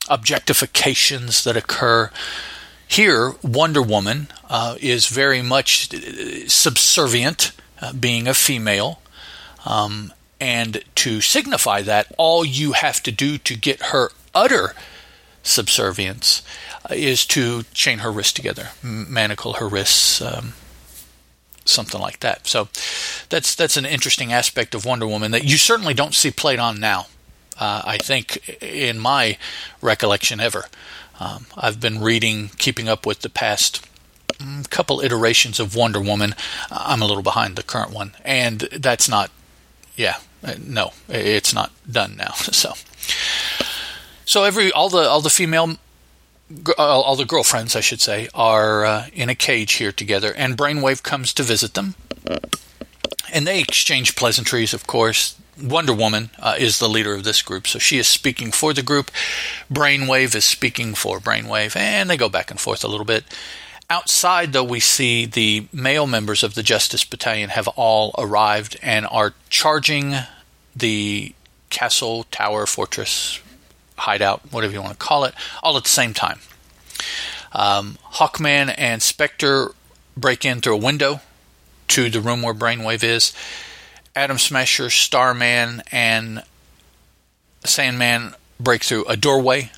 objectifications 0.08 1.44
that 1.44 1.58
occur. 1.58 2.12
Here, 2.88 3.34
Wonder 3.42 3.82
Woman 3.82 4.28
uh, 4.50 4.76
is 4.80 5.08
very 5.08 5.42
much 5.42 5.90
subservient, 6.48 7.52
uh, 7.82 7.94
being 7.94 8.28
a 8.28 8.34
female. 8.34 9.02
Um, 9.66 10.14
and 10.40 10.84
to 10.96 11.22
signify 11.22 11.82
that, 11.84 12.14
all 12.18 12.44
you 12.46 12.74
have 12.74 13.02
to 13.04 13.12
do 13.12 13.38
to 13.40 13.56
get 13.56 13.82
her 13.82 14.12
utter 14.34 14.74
subservience 15.44 16.42
uh, 16.90 16.94
is 16.94 17.26
to 17.28 17.64
chain 17.74 18.00
her 18.00 18.12
wrists 18.12 18.34
together, 18.34 18.70
manacle 18.82 19.54
her 19.54 19.68
wrists, 19.68 20.22
um, 20.22 20.54
something 21.66 22.00
like 22.00 22.20
that. 22.22 22.48
So 22.48 22.70
that's 23.30 23.56
that's 23.56 23.78
an 23.78 23.86
interesting 23.86 24.34
aspect 24.34 24.76
of 24.76 24.86
Wonder 24.86 25.08
Woman 25.08 25.32
that 25.32 25.44
you 25.44 25.58
certainly 25.58 25.94
don't 25.94 26.16
see 26.16 26.32
played 26.32 26.60
on 26.60 26.80
now. 26.80 27.08
Uh, 27.58 27.84
I 27.86 27.98
think, 27.98 28.64
in 28.64 28.98
my 28.98 29.38
recollection, 29.80 30.40
ever. 30.40 30.66
Um, 31.20 31.46
I've 31.56 31.80
been 31.80 32.02
reading, 32.02 32.50
keeping 32.58 32.90
up 32.90 33.06
with 33.06 33.20
the 33.20 33.30
past 33.30 33.88
mm, 34.30 34.68
couple 34.72 35.02
iterations 35.02 35.60
of 35.60 35.76
Wonder 35.76 36.02
Woman. 36.02 36.34
I'm 36.72 37.04
a 37.04 37.06
little 37.06 37.22
behind 37.22 37.56
the 37.56 37.64
current 37.64 37.92
one, 37.92 38.14
and 38.26 38.62
that's 38.72 39.08
not, 39.08 39.30
yeah, 39.96 40.16
uh, 40.44 40.56
no, 40.66 40.94
it's 41.08 41.54
not 41.54 41.72
done 41.90 42.16
now. 42.18 42.34
So, 42.52 42.74
so 44.26 44.44
every 44.44 44.72
all 44.72 44.90
the 44.90 45.08
all 45.08 45.22
the 45.22 45.30
female 45.30 45.78
all 46.78 47.16
the 47.16 47.26
girlfriends, 47.26 47.76
I 47.76 47.80
should 47.82 48.02
say, 48.02 48.30
are 48.34 48.86
uh, 48.86 49.08
in 49.14 49.30
a 49.30 49.36
cage 49.36 49.74
here 49.74 49.92
together, 49.92 50.34
and 50.36 50.58
Brainwave 50.58 51.04
comes 51.04 51.34
to 51.34 51.44
visit 51.44 51.74
them. 51.74 51.96
And 53.32 53.48
they 53.48 53.60
exchange 53.60 54.16
pleasantries, 54.16 54.74
of 54.74 54.86
course. 54.86 55.36
Wonder 55.62 55.94
Woman 55.94 56.30
uh, 56.40 56.56
is 56.58 56.80
the 56.80 56.90
leader 56.90 57.14
of 57.14 57.24
this 57.24 57.42
group, 57.42 57.68
so 57.68 57.80
she 57.80 57.98
is 57.98 58.08
speaking 58.08 58.52
for 58.52 58.74
the 58.74 58.82
group. 58.82 59.12
Brainwave 59.72 60.36
is 60.36 60.46
speaking 60.46 60.94
for 60.96 61.20
Brainwave, 61.20 61.76
and 61.76 62.10
they 62.10 62.18
go 62.18 62.30
back 62.30 62.52
and 62.52 62.60
forth 62.60 62.84
a 62.84 62.88
little 62.88 63.06
bit. 63.06 63.24
Outside, 63.90 64.54
though, 64.54 64.64
we 64.64 64.80
see 64.80 65.26
the 65.26 65.68
male 65.72 66.08
members 66.08 66.44
of 66.44 66.56
the 66.56 66.64
Justice 66.64 67.04
Battalion 67.04 67.50
have 67.50 67.68
all 67.70 68.16
arrived 68.18 68.78
and 68.82 69.06
are 69.08 69.34
charging 69.50 70.16
the 70.76 71.34
castle, 71.70 72.24
tower, 72.32 72.66
fortress, 72.66 73.40
hideout, 73.98 74.42
whatever 74.52 74.74
you 74.74 74.82
want 74.82 74.94
to 74.94 75.06
call 75.06 75.24
it, 75.24 75.34
all 75.62 75.78
at 75.78 75.84
the 75.84 75.90
same 75.90 76.14
time. 76.14 76.40
Um, 77.52 77.98
Hawkman 78.14 78.74
and 78.78 79.02
Spectre 79.02 79.72
break 80.18 80.46
in 80.46 80.62
through 80.62 80.76
a 80.76 80.78
window 80.78 81.22
to 81.90 82.10
the 82.10 82.22
room 82.22 82.42
where 82.42 82.54
Brainwave 82.54 83.04
is. 83.04 83.34
Atom 84.16 84.38
Smasher, 84.38 84.90
Starman, 84.90 85.82
and 85.92 86.44
Sandman 87.66 88.36
break 88.60 88.84
through 88.84 89.06
a 89.06 89.18
doorway 89.18 89.72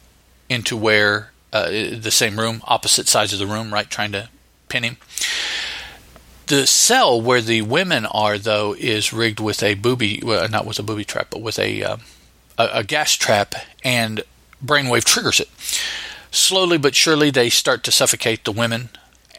into 0.49 0.75
where 0.77 1.31
uh, 1.53 1.69
the 1.69 2.11
same 2.11 2.39
room, 2.39 2.61
opposite 2.65 3.07
sides 3.07 3.33
of 3.33 3.39
the 3.39 3.47
room, 3.47 3.73
right, 3.73 3.89
trying 3.89 4.11
to 4.11 4.29
pin 4.67 4.83
him. 4.83 4.97
The 6.47 6.67
cell 6.67 7.19
where 7.19 7.41
the 7.41 7.63
women 7.63 8.05
are, 8.05 8.37
though, 8.37 8.75
is 8.77 9.11
rigged 9.11 9.39
with 9.39 9.63
a 9.63 9.73
booby, 9.73 10.21
well, 10.23 10.47
not 10.47 10.65
with 10.65 10.79
a 10.79 10.83
booby 10.83 11.05
trap, 11.05 11.27
but 11.31 11.41
with 11.41 11.57
a, 11.57 11.81
uh, 11.81 11.97
a, 12.57 12.69
a 12.73 12.83
gas 12.83 13.13
trap, 13.13 13.55
and 13.83 14.23
Brainwave 14.63 15.03
triggers 15.03 15.39
it. 15.39 15.49
Slowly 16.31 16.77
but 16.77 16.95
surely, 16.95 17.29
they 17.29 17.49
start 17.49 17.83
to 17.83 17.91
suffocate 17.91 18.43
the 18.43 18.51
women, 18.51 18.89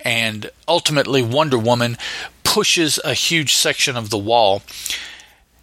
and 0.05 0.51
ultimately, 0.67 1.23
Wonder 1.23 1.59
Woman 1.59 1.97
pushes 2.43 2.99
a 3.05 3.13
huge 3.13 3.55
section 3.55 3.97
of 3.97 4.11
the 4.11 4.19
wall, 4.19 4.63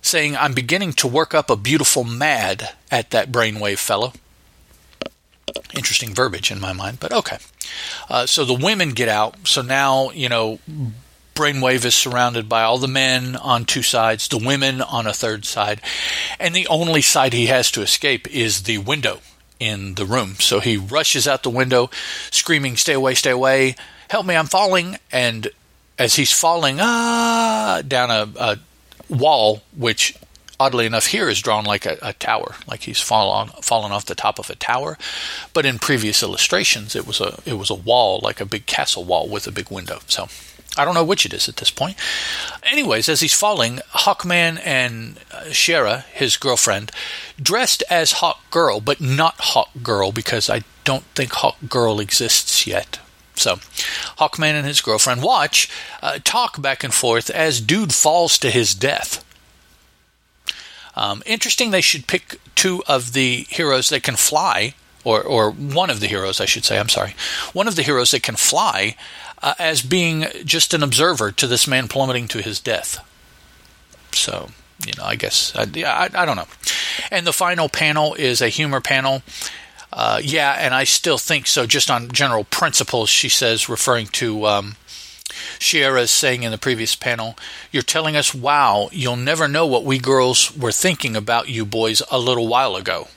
saying, 0.02 0.36
I'm 0.36 0.54
beginning 0.54 0.94
to 0.94 1.08
work 1.08 1.34
up 1.34 1.50
a 1.50 1.56
beautiful 1.56 2.04
mad 2.04 2.74
at 2.92 3.10
that 3.12 3.32
brainwave 3.32 3.80
fellow. 3.80 4.14
Interesting 5.76 6.14
verbiage 6.14 6.52
in 6.52 6.60
my 6.60 6.74
mind, 6.74 7.00
but 7.00 7.12
okay. 7.12 7.38
Uh, 8.10 8.26
so 8.26 8.46
the 8.46 8.54
women 8.54 8.90
get 8.90 9.10
out. 9.10 9.48
So 9.48 9.62
now, 9.62 10.12
you 10.12 10.30
know, 10.30 10.60
Brainwave 11.34 11.86
is 11.86 11.96
surrounded 11.96 12.48
by 12.48 12.64
all 12.64 12.78
the 12.78 12.88
men 12.88 13.36
on 13.36 13.66
two 13.66 13.82
sides, 13.82 14.28
the 14.28 14.38
women 14.38 14.82
on 14.82 15.08
a 15.08 15.14
third 15.14 15.46
side, 15.46 15.82
and 16.40 16.56
the 16.56 16.68
only 16.68 17.02
side 17.02 17.34
he 17.34 17.48
has 17.48 17.72
to 17.72 17.82
escape 17.82 18.28
is 18.34 18.64
the 18.64 18.78
window 18.80 19.20
in 19.60 19.96
the 19.96 20.06
room. 20.06 20.36
So 20.40 20.60
he 20.60 20.78
rushes 20.78 21.28
out 21.28 21.44
the 21.44 21.50
window, 21.50 21.90
screaming, 22.32 22.78
Stay 22.78 22.94
away, 22.94 23.16
stay 23.16 23.32
away, 23.32 23.76
help 24.10 24.26
me, 24.26 24.36
I'm 24.36 24.48
falling. 24.48 24.98
And 25.12 25.50
as 25.98 26.16
he's 26.16 26.32
falling 26.32 26.78
ah, 26.80 27.82
down 27.88 28.12
a, 28.12 28.30
a 28.38 28.60
wall, 29.10 29.64
which 29.76 30.16
oddly 30.64 30.86
enough 30.86 31.08
here 31.08 31.28
is 31.28 31.42
drawn 31.42 31.66
like 31.66 31.86
a, 31.86 31.98
a, 32.02 32.14
tower, 32.14 32.56
like 32.68 32.84
he's 32.84 33.02
fallen 33.02 33.50
fallen 33.62 33.92
off 33.92 34.06
the 34.06 34.16
top 34.16 34.40
of 34.40 34.50
a 34.50 34.56
tower. 34.56 34.98
But 35.54 35.66
in 35.66 35.78
previous 35.78 36.24
illustrations, 36.24 36.96
it 36.96 37.06
was 37.06 37.20
a 37.20 37.40
it 37.46 37.58
was 37.58 37.70
a 37.70 37.76
wall, 37.76 38.22
like 38.24 38.40
a 38.40 38.46
big 38.46 38.66
castle 38.66 39.04
wall 39.04 39.28
with 39.28 39.46
a 39.46 39.52
big 39.52 39.70
window. 39.70 40.00
So 40.08 40.30
I 40.78 40.86
don't 40.86 40.96
know 40.96 41.04
which 41.04 41.26
it 41.26 41.34
is 41.34 41.50
at 41.50 41.58
this 41.58 41.70
point. 41.70 41.98
Anyways, 42.64 43.10
as 43.10 43.20
he's 43.20 43.34
falling, 43.34 43.80
Hawkman 43.94 44.60
and 44.64 45.20
uh, 45.32 45.50
Shiera, 45.50 46.06
his 46.06 46.38
girlfriend, 46.38 46.92
dressed 47.42 47.84
as 47.90 48.14
Hawk 48.14 48.40
Girl, 48.50 48.80
but 48.80 49.02
not 49.02 49.36
Hawk 49.40 49.70
Girl 49.84 50.12
because 50.12 50.50
I 50.50 50.62
don't 50.86 51.06
think 51.16 51.34
Hawk 51.34 51.58
Girl 51.70 52.00
exists 52.00 52.66
yet. 52.66 53.00
So, 53.36 53.56
Hawkman 54.20 54.54
and 54.54 54.66
his 54.66 54.82
girlfriend 54.82 55.24
watch, 55.24 55.70
uh, 56.02 56.20
talk 56.24 56.62
back 56.62 56.84
and 56.84 56.94
forth 56.94 57.30
as 57.30 57.62
Dude 57.62 57.94
falls 57.94 58.38
to 58.40 58.50
his 58.50 58.76
death. 58.76 59.24
Um, 60.96 61.24
interesting, 61.26 61.72
they 61.72 61.82
should 61.82 62.08
pick 62.08 62.40
two 62.56 62.84
of 62.88 63.14
the 63.14 63.46
heroes 63.50 63.90
that 63.90 64.04
can 64.04 64.16
fly, 64.16 64.76
or, 65.04 65.22
or 65.22 65.52
one 65.52 65.90
of 65.90 66.00
the 66.00 66.08
heroes, 66.08 66.40
I 66.40 66.46
should 66.46 66.66
say, 66.66 66.80
I'm 66.80 66.90
sorry, 66.90 67.16
one 67.52 67.68
of 67.68 67.76
the 67.76 67.84
heroes 67.84 68.12
that 68.12 68.24
can 68.24 68.36
fly 68.36 68.96
uh, 69.42 69.56
as 69.60 69.82
being 69.82 70.26
just 70.46 70.74
an 70.74 70.84
observer 70.84 71.32
to 71.32 71.48
this 71.48 71.68
man 71.68 71.88
plummeting 71.88 72.28
to 72.30 72.42
his 72.42 72.60
death. 72.60 73.00
So, 74.12 74.50
you 74.86 74.94
know, 74.98 75.06
I 75.06 75.16
guess, 75.16 75.52
I, 75.56 75.64
I, 75.84 76.10
I 76.14 76.26
don't 76.26 76.38
know. 76.38 76.48
And 77.12 77.26
the 77.26 77.34
final 77.34 77.70
panel 77.70 78.14
is 78.14 78.42
a 78.42 78.50
humor 78.50 78.82
panel 78.82 79.24
uh, 79.96 80.20
yeah, 80.24 80.56
and 80.58 80.74
I 80.74 80.86
still 80.86 81.20
think 81.20 81.46
so, 81.46 81.68
just 81.68 81.92
on 81.92 82.10
general 82.10 82.46
principles, 82.46 83.10
she 83.10 83.30
says, 83.30 83.70
referring 83.70 84.08
to 84.08 84.48
um, 84.48 84.76
Shiera 85.64 86.08
saying 86.08 86.44
in 86.44 86.52
the 86.52 86.58
previous 86.58 86.96
panel, 86.96 87.36
You're 87.72 87.84
telling 87.84 88.16
us, 88.16 88.36
wow, 88.36 88.90
you'll 88.92 89.16
never 89.16 89.48
know 89.48 89.66
what 89.66 89.86
we 89.86 89.98
girls 89.98 90.56
were 90.56 90.72
thinking 90.72 91.16
about 91.16 91.50
you 91.50 91.66
boys 91.66 92.02
a 92.12 92.20
little 92.20 92.48
while 92.48 92.76
ago. 92.76 93.08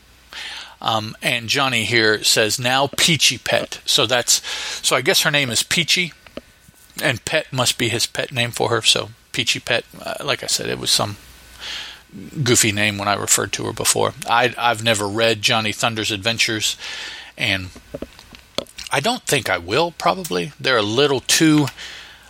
Um, 0.81 1.17
and 1.23 1.49
Johnny 1.49 1.85
here 1.85 2.23
says, 2.23 2.59
Now 2.59 2.89
Peachy 2.97 3.39
Pet. 3.39 3.81
So 3.85 4.07
that's, 4.07 4.47
so 4.87 4.97
I 4.97 5.03
guess 5.03 5.23
her 5.23 5.31
name 5.31 5.51
is 5.51 5.63
Peachy, 5.63 6.13
and 7.03 7.25
Pet 7.25 7.53
must 7.53 7.79
be 7.79 7.89
his 7.89 8.07
pet 8.07 8.33
name 8.33 8.53
for 8.53 8.71
her. 8.71 8.83
So 8.83 9.11
Peachy 9.33 9.61
Pet, 9.61 9.85
uh, 10.01 10.15
like 10.25 10.43
I 10.43 10.47
said, 10.47 10.69
it 10.69 10.79
was 10.79 10.91
some 10.91 11.17
goofy 12.43 12.73
name 12.73 12.99
when 12.99 13.09
I 13.09 13.15
referred 13.15 13.53
to 13.55 13.65
her 13.65 13.73
before. 13.73 14.15
I, 14.29 14.55
I've 14.57 14.83
never 14.85 15.07
read 15.07 15.43
Johnny 15.43 15.73
Thunder's 15.73 16.11
Adventures, 16.11 16.77
and 17.37 17.69
I 18.91 19.01
don't 19.01 19.23
think 19.23 19.51
I 19.51 19.59
will. 19.59 19.91
Probably 19.93 20.53
they're 20.59 20.77
a 20.77 20.83
little 20.83 21.21
too 21.21 21.67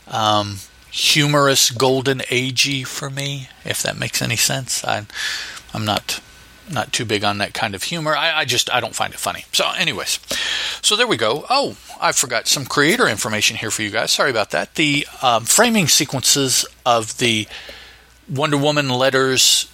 um, 0.09 0.59
humorous, 0.91 1.71
golden 1.71 2.19
agey 2.21 2.87
for 2.87 3.11
me. 3.11 3.49
If 3.65 3.83
that 3.83 3.99
makes 3.99 4.23
any 4.23 4.37
sense, 4.37 4.85
I, 4.85 5.07
I'm 5.75 5.85
not 5.85 6.21
not 6.71 6.93
too 6.93 7.05
big 7.05 7.23
on 7.23 7.39
that 7.39 7.55
kind 7.55 7.75
of 7.75 7.85
humor. 7.85 8.17
I, 8.17 8.41
I, 8.41 8.45
just 8.45 8.73
I 8.73 8.81
don't 8.81 8.95
find 8.95 9.13
it 9.13 9.21
funny. 9.21 9.45
So, 9.53 9.71
anyways, 9.79 10.19
so 10.83 10.97
there 10.97 11.07
we 11.07 11.17
go. 11.17 11.47
Oh, 11.49 11.77
I 12.01 12.11
forgot 12.11 12.49
some 12.49 12.65
creator 12.65 13.07
information 13.07 13.57
here 13.57 13.71
for 13.71 13.83
you 13.83 13.91
guys. 13.91 14.11
Sorry 14.11 14.31
about 14.31 14.51
that. 14.51 14.75
The 14.75 15.07
um, 15.23 15.45
framing 15.45 15.87
sequences 15.87 16.67
of 16.85 17.19
the 17.19 17.47
Wonder 18.29 18.57
Woman 18.57 18.89
letters 18.89 19.71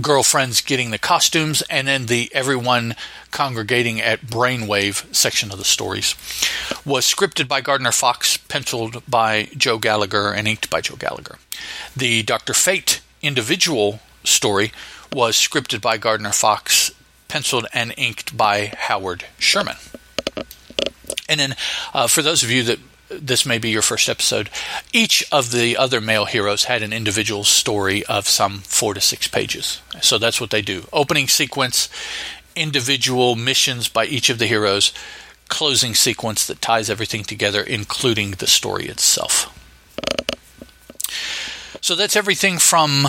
girlfriends 0.00 0.60
getting 0.60 0.90
the 0.90 0.98
costumes 0.98 1.62
and 1.70 1.88
then 1.88 2.06
the 2.06 2.30
everyone 2.34 2.94
congregating 3.30 4.00
at 4.00 4.20
brainwave 4.20 5.14
section 5.14 5.50
of 5.50 5.58
the 5.58 5.64
stories 5.64 6.14
was 6.84 7.04
scripted 7.04 7.48
by 7.48 7.60
gardner 7.60 7.92
fox 7.92 8.36
penciled 8.36 9.02
by 9.08 9.48
joe 9.56 9.78
gallagher 9.78 10.32
and 10.32 10.46
inked 10.46 10.70
by 10.70 10.80
joe 10.80 10.96
gallagher. 10.96 11.38
The 11.96 12.22
dr 12.22 12.52
fate 12.54 13.00
individual 13.22 14.00
story 14.24 14.72
was 15.12 15.36
scripted 15.36 15.80
by 15.80 15.96
gardner 15.96 16.32
fox 16.32 16.92
penciled 17.28 17.66
and 17.72 17.94
inked 17.96 18.36
by 18.36 18.72
howard 18.76 19.24
sherman. 19.38 19.76
And 21.28 21.40
then 21.40 21.56
uh, 21.92 22.06
for 22.06 22.22
those 22.22 22.42
of 22.42 22.50
you 22.50 22.62
that 22.64 22.78
this 23.10 23.46
may 23.46 23.58
be 23.58 23.70
your 23.70 23.82
first 23.82 24.08
episode. 24.08 24.50
Each 24.92 25.24
of 25.32 25.52
the 25.52 25.76
other 25.76 26.00
male 26.00 26.26
heroes 26.26 26.64
had 26.64 26.82
an 26.82 26.92
individual 26.92 27.44
story 27.44 28.04
of 28.06 28.28
some 28.28 28.58
four 28.58 28.94
to 28.94 29.00
six 29.00 29.28
pages. 29.28 29.80
So 30.00 30.18
that's 30.18 30.40
what 30.40 30.50
they 30.50 30.62
do. 30.62 30.86
Opening 30.92 31.28
sequence, 31.28 31.88
individual 32.54 33.36
missions 33.36 33.88
by 33.88 34.04
each 34.06 34.30
of 34.30 34.38
the 34.38 34.46
heroes, 34.46 34.92
closing 35.48 35.94
sequence 35.94 36.46
that 36.46 36.60
ties 36.60 36.90
everything 36.90 37.24
together, 37.24 37.62
including 37.62 38.32
the 38.32 38.46
story 38.46 38.86
itself. 38.86 39.54
So 41.80 41.94
that's 41.94 42.16
everything 42.16 42.58
from 42.58 43.08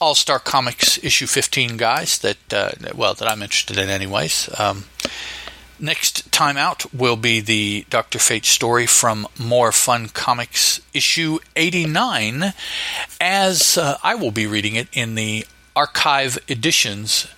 All 0.00 0.14
Star 0.14 0.38
Comics 0.38 1.02
issue 1.04 1.26
15, 1.26 1.76
guys. 1.76 2.18
That 2.18 2.52
uh, 2.52 2.70
well, 2.94 3.14
that 3.14 3.28
I'm 3.28 3.42
interested 3.42 3.78
in, 3.78 3.88
anyways. 3.88 4.48
Um, 4.58 4.84
next 5.78 6.30
time 6.32 6.56
out 6.56 6.92
will 6.94 7.16
be 7.16 7.40
the 7.40 7.86
Doctor 7.90 8.18
Fate 8.18 8.44
story 8.44 8.86
from 8.86 9.26
More 9.38 9.72
Fun 9.72 10.08
Comics 10.08 10.80
issue 10.92 11.38
89, 11.56 12.52
as 13.20 13.78
uh, 13.78 13.98
I 14.02 14.14
will 14.14 14.30
be 14.30 14.46
reading 14.46 14.74
it 14.74 14.88
in 14.92 15.14
the 15.14 15.46
archive 15.76 16.38
editions 16.48 17.28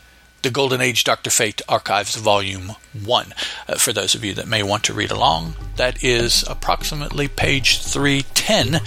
the 0.46 0.50
Golden 0.52 0.80
Age 0.80 1.02
Dr. 1.02 1.28
Fate 1.30 1.60
Archives 1.68 2.14
Volume 2.14 2.76
1. 3.04 3.34
Uh, 3.68 3.74
for 3.74 3.92
those 3.92 4.14
of 4.14 4.24
you 4.24 4.32
that 4.34 4.46
may 4.46 4.62
want 4.62 4.84
to 4.84 4.94
read 4.94 5.10
along, 5.10 5.56
that 5.74 6.04
is 6.04 6.44
approximately 6.48 7.26
page 7.26 7.82
310, 7.82 8.80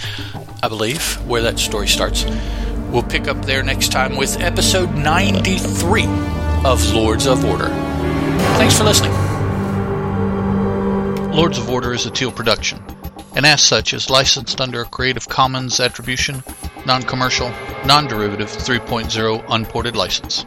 I 0.62 0.68
believe, 0.68 1.16
where 1.26 1.42
that 1.42 1.58
story 1.58 1.86
starts. 1.86 2.24
We'll 2.90 3.02
pick 3.02 3.28
up 3.28 3.44
there 3.44 3.62
next 3.62 3.92
time 3.92 4.16
with 4.16 4.40
episode 4.40 4.94
93 4.94 6.06
of 6.64 6.94
Lords 6.94 7.26
of 7.26 7.44
Order. 7.44 7.68
Thanks 8.56 8.78
for 8.78 8.84
listening. 8.84 9.29
Lords 11.32 11.58
of 11.58 11.70
Order 11.70 11.94
is 11.94 12.06
a 12.06 12.10
Teal 12.10 12.32
production, 12.32 12.82
and 13.36 13.46
as 13.46 13.62
such 13.62 13.94
is 13.94 14.10
licensed 14.10 14.60
under 14.60 14.82
a 14.82 14.84
Creative 14.84 15.28
Commons 15.28 15.78
Attribution, 15.78 16.42
Non 16.86 17.02
Commercial, 17.04 17.52
Non 17.86 18.08
Derivative 18.08 18.48
3.0 18.48 19.44
Unported 19.48 19.94
License. 19.94 20.44